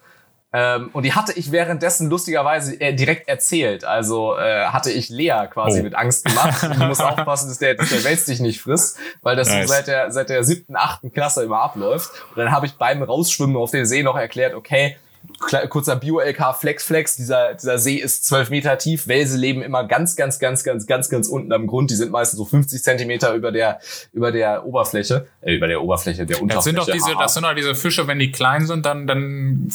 [0.59, 3.85] Ähm, und die hatte ich währenddessen lustigerweise äh, direkt erzählt.
[3.85, 5.83] Also äh, hatte ich Lea quasi oh.
[5.83, 6.63] mit Angst gemacht.
[6.77, 9.67] Du musst aufpassen, dass der, dass der Wels dich nicht frisst, weil das nice.
[9.67, 12.09] so seit der, seit der siebten, achten Klasse immer abläuft.
[12.29, 14.95] Und dann habe ich beim Rausschwimmen auf dem See noch erklärt, okay,
[15.69, 19.07] Kurzer Bio-LK Flex Flex, dieser, dieser See ist 12 Meter tief.
[19.07, 21.91] Welse leben immer ganz, ganz, ganz, ganz, ganz, ganz unten am Grund.
[21.91, 23.79] Die sind meistens so 50 Zentimeter über der,
[24.13, 26.63] über der Oberfläche, äh, über der Oberfläche, der Das Unterfläche.
[26.63, 29.69] sind doch diese, das sind doch diese Fische, wenn die klein sind, dann, dann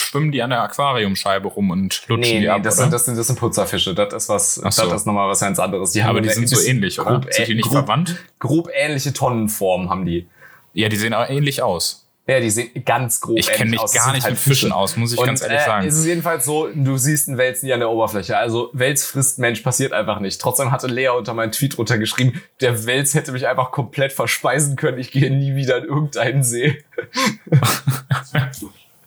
[0.00, 2.84] schwimmen die an der Aquariumscheibe rum und lutschen Nee, die nee, ab, das oder?
[2.84, 3.94] sind, das sind, das sind Putzerfische.
[3.94, 4.62] Das ist was, so.
[4.62, 5.92] das ist nochmal was ganz anderes.
[5.92, 7.20] Die haben aber die sind so ähnlich, oder?
[7.20, 8.16] grob, sind die nicht grob, verwandt?
[8.38, 10.26] grob ähnliche Tonnenformen haben die.
[10.74, 12.04] Ja, die sehen auch ähnlich aus.
[12.28, 13.94] Ja, die sehen ganz grob Ich kenne mich aus.
[13.94, 14.76] Gar nicht halt mit Fischen Fische.
[14.76, 15.86] aus, muss ich Und, ganz ehrlich äh, sagen.
[15.86, 18.36] Es ist jedenfalls so, du siehst einen Wels nie an der Oberfläche.
[18.36, 20.38] Also Wels frisst Mensch passiert einfach nicht.
[20.38, 24.98] Trotzdem hatte Lea unter meinen Tweet runtergeschrieben, der Wels hätte mich einfach komplett verspeisen können.
[24.98, 26.84] Ich gehe nie wieder in irgendeinen See.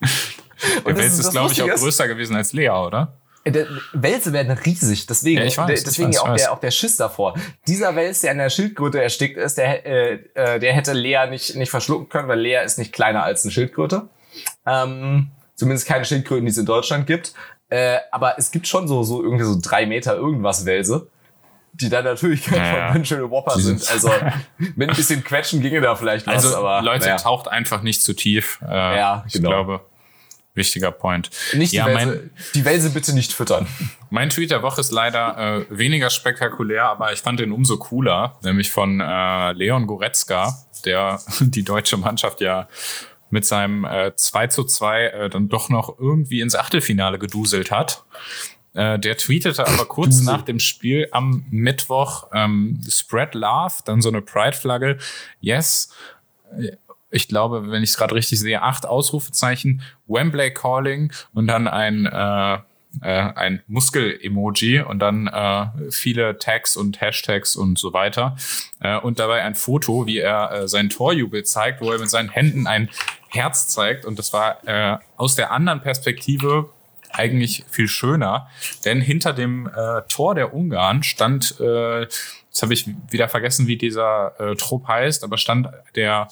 [0.86, 3.14] Der Wels ist glaube ich, auch größer gewesen als Lea, oder?
[3.44, 6.42] Äh, Der Welse werden riesig, deswegen, Ja, ich weiß, der, ich deswegen weiß, auch, weiß.
[6.44, 7.34] der, auch der Schiss davor.
[7.68, 11.56] Dieser Wels, der an der Schildkröte erstickt ist, der, äh, äh, der hätte Lea nicht,
[11.56, 14.08] nicht verschlucken können, weil Lea ist nicht kleiner als eine Schildkröte.
[14.66, 17.34] Ähm, zumindest keine Schildkröten, die es in Deutschland gibt.
[17.70, 21.08] Äh, aber es gibt schon so, so irgendwie so drei Meter irgendwas Welse,
[21.74, 22.92] die dann natürlich kein Ja, ja.
[22.92, 24.12] von schöne Whopper sind- Also
[24.76, 27.16] mit ein bisschen Quetschen ginge da vielleicht was, Also, aber Leute, naja.
[27.18, 28.60] taucht einfach nicht zu tief.
[28.68, 29.50] Äh, Ja, ich genau.
[29.50, 29.82] glaube,
[30.54, 31.30] wichtiger Point.
[31.54, 33.68] nicht die, ja, Welse, mein, die Welse bitte nicht füttern.
[34.10, 38.38] mein Tweet der Woche ist leider äh, weniger spektakulär, aber ich fand den umso cooler,
[38.44, 42.68] nämlich von äh, Leon Goretzka, der die deutsche Mannschaft ja
[43.30, 48.04] mit seinem äh, 2 zu 2 äh, dann doch noch irgendwie ins Achtelfinale geduselt hat.
[48.74, 50.26] Äh, der tweetete aber kurz Dusel.
[50.26, 54.98] nach dem Spiel am Mittwoch ähm, Spread Love, dann so eine Pride-Flagge.
[55.40, 55.94] Yes,
[57.12, 62.06] ich glaube, wenn ich es gerade richtig sehe, acht Ausrufezeichen, Wembley Calling und dann ein,
[62.06, 62.54] äh,
[63.02, 68.36] äh, ein Muskel-Emoji und dann äh, viele Tags und Hashtags und so weiter.
[68.80, 72.30] Äh, und dabei ein Foto, wie er äh, seinen Torjubel zeigt, wo er mit seinen
[72.30, 72.90] Händen ein
[73.30, 74.06] Herz zeigt.
[74.06, 76.70] Und das war äh, aus der anderen Perspektive
[77.14, 78.48] eigentlich viel schöner,
[78.86, 82.08] denn hinter dem äh, Tor der Ungarn stand, äh,
[82.52, 86.28] jetzt habe ich wieder vergessen, wie dieser äh, Trupp heißt, aber stand der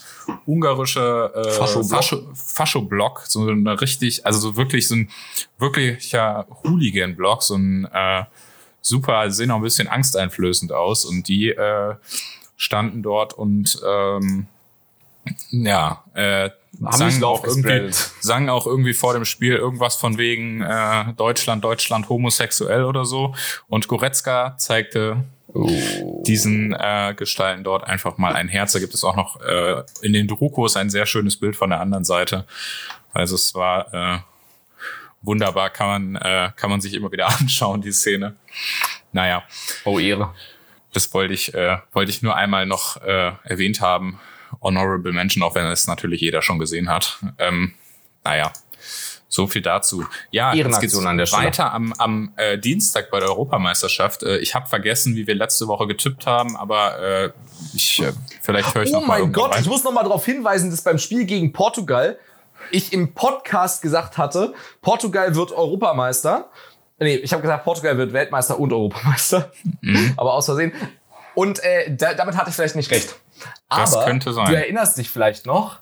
[0.45, 2.01] ungarische äh, Fascho-Block.
[2.01, 5.09] Fascho- Fascho-Block, so eine richtig, also so wirklich so ein
[5.57, 8.26] wirklicher Hooligan-Block, so ein äh,
[8.82, 11.95] super, sehen auch ein bisschen angsteinflößend aus und die äh,
[12.57, 14.47] standen dort und ähm,
[15.51, 16.49] ja, äh,
[16.91, 21.63] sangen mich auch, irgendwie, sangen auch irgendwie vor dem Spiel irgendwas von wegen äh, Deutschland,
[21.63, 23.36] Deutschland homosexuell oder so.
[23.67, 28.73] Und Goretzka zeigte diesen äh, Gestalten dort einfach mal ein Herz.
[28.73, 31.81] Da gibt es auch noch äh, in den Druckos ein sehr schönes Bild von der
[31.81, 32.45] anderen Seite.
[33.13, 34.19] Also es war äh,
[35.21, 38.35] wunderbar, kann man, äh, kann man sich immer wieder anschauen, die Szene.
[39.11, 39.43] Naja,
[39.85, 40.33] Oh, Ehre.
[40.93, 44.19] das wollte ich, äh, wollte ich nur einmal noch äh, erwähnt haben.
[44.61, 47.19] Honorable Mention, auch wenn es natürlich jeder schon gesehen hat.
[47.37, 47.73] Ähm,
[48.23, 48.51] naja,
[49.30, 50.05] so viel dazu.
[50.32, 51.45] Ja, jetzt geht's an der Stelle.
[51.45, 54.23] weiter am, am äh, Dienstag bei der Europameisterschaft.
[54.23, 57.32] Äh, ich habe vergessen, wie wir letzte Woche getippt haben, aber äh,
[57.73, 58.11] ich, äh,
[58.41, 59.61] vielleicht höre ich Oh noch mal mein irgendwann Gott, rein.
[59.61, 62.17] ich muss noch mal darauf hinweisen, dass beim Spiel gegen Portugal
[62.71, 66.49] ich im Podcast gesagt hatte, Portugal wird Europameister.
[66.99, 69.51] Nee, ich habe gesagt, Portugal wird Weltmeister und Europameister.
[69.82, 70.13] Mhm.
[70.17, 70.73] Aber aus Versehen.
[71.36, 73.15] Und äh, da, damit hatte ich vielleicht nicht recht.
[73.69, 74.47] Das Aber könnte sein.
[74.47, 75.80] du erinnerst dich vielleicht noch,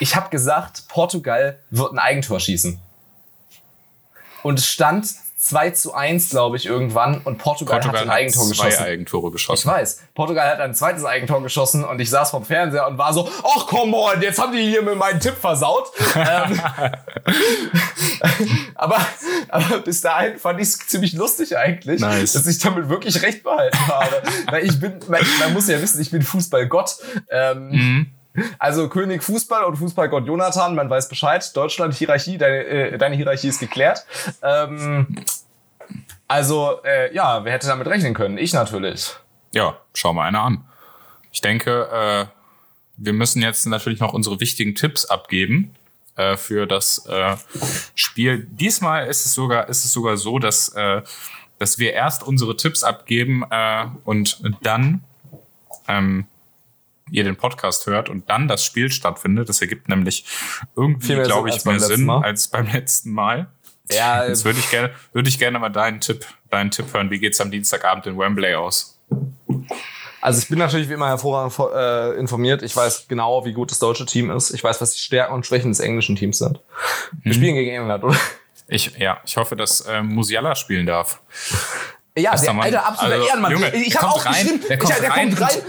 [0.00, 2.78] ich habe gesagt, Portugal wird ein Eigentor schießen.
[4.42, 5.06] Und es stand
[5.38, 7.20] 2 zu 1, glaube ich, irgendwann.
[7.22, 8.84] Und Portugal, hat Portugal ein hat Eigentor zwei geschossen.
[8.84, 9.70] Eigentore Ich geschossen.
[9.70, 10.00] weiß.
[10.14, 13.66] Portugal hat ein zweites Eigentor geschossen und ich saß vom Fernseher und war so, ach
[13.66, 15.90] komm on, jetzt haben die hier mit meinen Tipp versaut.
[16.16, 16.60] ähm,
[18.74, 18.98] aber,
[19.48, 22.32] aber bis dahin fand ich es ziemlich lustig eigentlich, Nice.
[22.32, 24.22] dass ich damit wirklich recht behalten habe.
[24.50, 26.96] Weil ich bin, man, man muss ja wissen, ich bin Fußballgott.
[27.30, 28.06] Ähm, Mhm.
[28.58, 31.44] Also König Fußball und Fußballgott Jonathan, man weiß Bescheid.
[31.56, 34.04] Deutschland Hierarchie, deine, äh, deine Hierarchie ist geklärt.
[34.42, 35.16] Ähm,
[36.26, 38.38] also äh, ja, wer hätte damit rechnen können?
[38.38, 39.14] Ich natürlich.
[39.52, 40.64] Ja, schau mal einer an.
[41.30, 42.26] Ich denke, äh,
[42.96, 45.74] wir müssen jetzt natürlich noch unsere wichtigen Tipps abgeben
[46.16, 47.36] äh, für das äh,
[47.94, 48.46] Spiel.
[48.50, 51.02] Diesmal ist es sogar, ist es sogar so, dass, äh,
[51.58, 55.04] dass wir erst unsere Tipps abgeben äh, und dann
[55.88, 56.26] ähm,
[57.14, 59.48] ihr den Podcast hört und dann das Spiel stattfindet.
[59.48, 60.26] Das ergibt nämlich
[60.76, 62.22] irgendwie, glaube ich, mehr Sinn Mal.
[62.22, 63.48] als beim letzten Mal.
[63.90, 67.10] Ja, Jetzt würde ich gerne, würde ich gerne mal deinen Tipp, deinen Tipp hören.
[67.10, 68.98] Wie geht's am Dienstagabend in Wembley aus?
[70.20, 72.62] Also ich bin natürlich wie immer hervorragend äh, informiert.
[72.62, 74.52] Ich weiß genau, wie gut das deutsche Team ist.
[74.52, 76.60] Ich weiß, was die Stärken und Schwächen des englischen Teams sind.
[77.22, 78.16] Wir spielen gegen England, oder?
[78.66, 81.20] Ich, ja, ich hoffe, dass ähm, Musiala spielen darf.
[82.16, 82.64] Ja, Bester der Mann.
[82.66, 83.52] alter absoluter Also, Ehrenmann.
[83.52, 85.62] Junge, ich habe auch rein, geschrieben, der kommt ich, der rein kommt rein,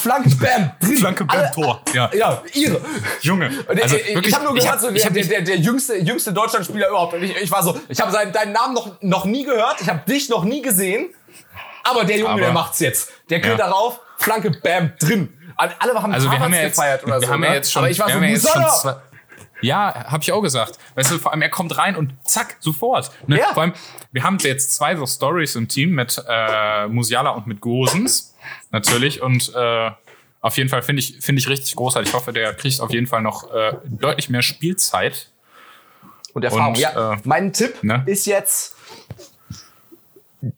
[0.00, 0.96] Flanke, bam, drin.
[0.96, 1.82] Flanke, bam, Alle- Tor.
[1.92, 2.10] Ja.
[2.14, 2.80] Ja, ihre.
[3.20, 5.56] Junge, also ich, wirklich, ich habe nur gehört, hab- so, der, hab der, der, der
[5.58, 7.12] jüngste, jüngste Deutschlandspieler überhaupt.
[7.22, 10.00] Ich, ich war so, ich habe seinen, deinen Namen noch, noch nie gehört, ich habe
[10.10, 11.10] dich noch nie gesehen,
[11.84, 13.10] aber der Junge, Aber- der macht's jetzt.
[13.28, 13.56] Der geht Ja.
[13.58, 15.36] darauf, Flanke, bam, drin.
[15.56, 17.32] Alle haben Also wir haben ja jetzt, gefeiert oder wir so.
[17.34, 17.56] haben ja ne?
[17.56, 18.96] jetzt schon, aber ich war wir so, haben ja jetzt schon zwei,
[19.62, 20.78] ja, habe ich auch gesagt.
[20.94, 23.10] Weißt du, vor allem er kommt rein und zack, sofort.
[23.26, 23.38] Ne?
[23.38, 23.52] Ja.
[23.52, 23.72] Vor allem,
[24.12, 28.34] wir haben jetzt zwei so Stories im Team mit äh, Musiala und mit Gosens
[28.70, 29.90] natürlich und äh,
[30.40, 32.08] auf jeden Fall finde ich finde ich richtig großartig.
[32.08, 35.30] Ich hoffe, der kriegt auf jeden Fall noch äh, deutlich mehr Spielzeit.
[36.32, 36.74] Und Erfahrung.
[36.74, 38.04] Und, ja, äh, mein Tipp ne?
[38.06, 38.76] ist jetzt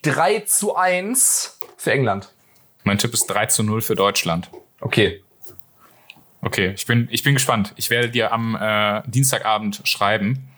[0.03, 2.31] 3 zu 1 für England.
[2.85, 4.51] Mein Tipp ist 3 zu 0 für Deutschland.
[4.81, 5.22] Okay.
[6.45, 7.73] Okay, ich bin, ich bin gespannt.
[7.77, 10.49] Ich werde dir am äh, Dienstagabend schreiben.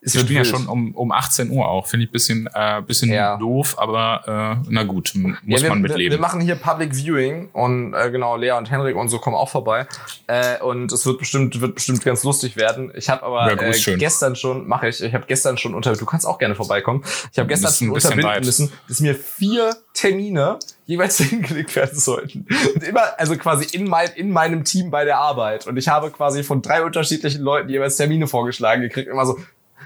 [0.00, 1.88] Es Wir spielen ja schon um, um 18 Uhr auch.
[1.88, 3.36] Finde ich ein bisschen, äh, bisschen Ja.
[3.36, 6.12] doof, aber äh, na gut, m- Ja, muss wir, man wir, mitleben.
[6.16, 9.48] wir machen hier Public Viewing und äh, genau, Lea und Henrik und so kommen auch
[9.48, 9.88] vorbei.
[10.28, 12.92] Äh, und es wird bestimmt, wird bestimmt ganz lustig werden.
[12.94, 16.06] Ich habe aber Ja, äh, gestern schon, mache ich, ich habe gestern schon unter, du
[16.06, 17.02] kannst auch gerne vorbeikommen.
[17.32, 18.44] Ich habe gestern schon unterbinden weit.
[18.44, 22.46] müssen, dass mir vier Termine jeweils hingelegt werden sollten.
[22.74, 25.66] Und immer, also quasi in, mein, in meinem Team bei der Arbeit.
[25.66, 29.08] Und ich habe quasi von drei unterschiedlichen Leuten jeweils Termine vorgeschlagen gekriegt.
[29.08, 29.38] Immer so,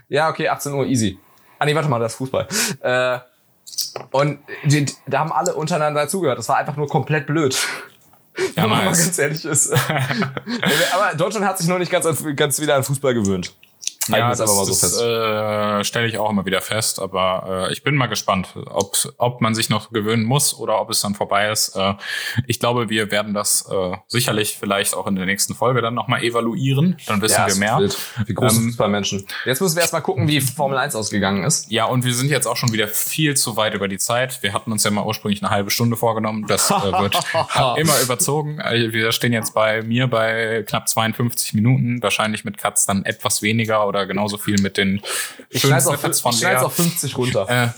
[0.08, 1.18] ja, okay, 18 Uhr, easy.
[1.58, 2.48] Ah nee, warte mal, das ist Fußball.
[2.80, 3.18] Äh,
[4.10, 6.38] und die, die, da haben alle untereinander zugehört.
[6.38, 7.56] Das war einfach nur komplett blöd.
[8.56, 9.72] Ja, Wenn man mal ganz ehrlich ist.
[10.92, 13.54] Aber Deutschland hat sich noch nicht ganz, an- ganz wieder an Fußball gewöhnt.
[14.08, 15.00] Ja, das, mal so fest.
[15.00, 19.40] äh, stelle ich auch immer wieder fest, aber äh, ich bin mal gespannt, ob, ob
[19.40, 21.76] man sich noch gewöhnen muss oder ob es dann vorbei ist.
[21.76, 21.94] Äh,
[22.46, 26.22] ich glaube, wir werden das äh, sicherlich vielleicht auch in der nächsten Folge dann nochmal
[26.22, 26.96] evaluieren.
[27.06, 27.78] Dann wissen Ja, wir mehr.
[27.78, 27.96] wild.
[28.26, 29.26] Wie große Ähm, Fußballmenschen.
[29.44, 31.70] Jetzt müssen wir erstmal gucken, wie Formel 1 ausgegangen ist.
[31.70, 34.42] Ja, und wir sind jetzt auch schon wieder viel zu weit über die Zeit.
[34.42, 36.46] Wir hatten uns ja mal ursprünglich eine halbe Stunde vorgenommen.
[36.46, 37.16] Das äh, wird
[37.76, 38.60] immer überzogen.
[38.60, 42.02] Also Wir stehen jetzt bei mir bei knapp 52 Minuten.
[42.02, 45.00] Wahrscheinlich mit Cuts dann etwas weniger oder genauso viel mit den
[45.50, 46.66] Ich schönen schneid's auf, Snippets ich von schneid's Lea.
[46.66, 47.46] auf 50 runter.
[47.48, 47.68] Äh,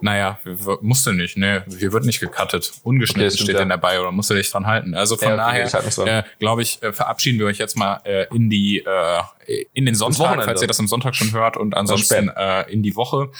[0.00, 0.38] naja,
[0.80, 1.64] musste nicht, ne.
[1.78, 2.72] Hier wird nicht gecuttet.
[2.82, 3.58] Ungeschnitten Okay, steht ja.
[3.60, 4.94] dann dabei oder musst du dich dran halten.
[4.94, 6.06] Also von Ja, okay, daher, dran.
[6.08, 9.94] äh, glaube ich, äh, verabschieden wir euch jetzt mal äh, in die äh, in den
[9.94, 13.30] Sonntag, falls ihr das am Sonntag schon hört und ansonsten äh, in die Woche.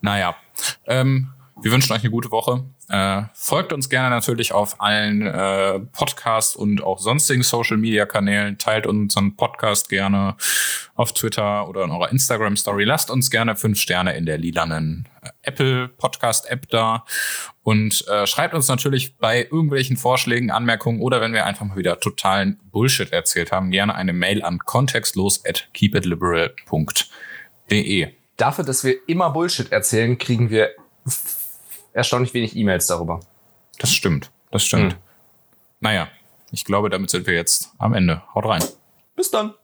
[0.00, 0.36] Naja,
[0.86, 1.28] ähm,
[1.60, 2.64] wir wünschen euch eine gute Woche.
[2.88, 8.58] Äh, folgt uns gerne natürlich auf allen äh, Podcasts und auch sonstigen Social Media Kanälen.
[8.58, 10.36] Teilt unseren Podcast gerne
[10.94, 12.84] auf Twitter oder in eurer Instagram Story.
[12.84, 17.04] Lasst uns gerne fünf Sterne in der lilanen äh, Apple Podcast App da
[17.64, 21.98] und äh, schreibt uns natürlich bei irgendwelchen Vorschlägen, Anmerkungen oder wenn wir einfach mal wieder
[21.98, 28.12] totalen Bullshit erzählt haben, gerne eine Mail an kontextlos at keepitliberal.de.
[28.36, 30.70] Dafür, dass wir immer Bullshit erzählen, kriegen wir
[31.96, 33.20] erstaunlich wenig E-Mails darüber.
[33.78, 34.92] Das stimmt, das stimmt.
[34.92, 34.98] Hm.
[35.80, 36.08] Naja,
[36.52, 38.22] ich glaube, damit sind wir jetzt am Ende.
[38.34, 38.62] Haut rein.
[39.16, 39.54] Bis dann.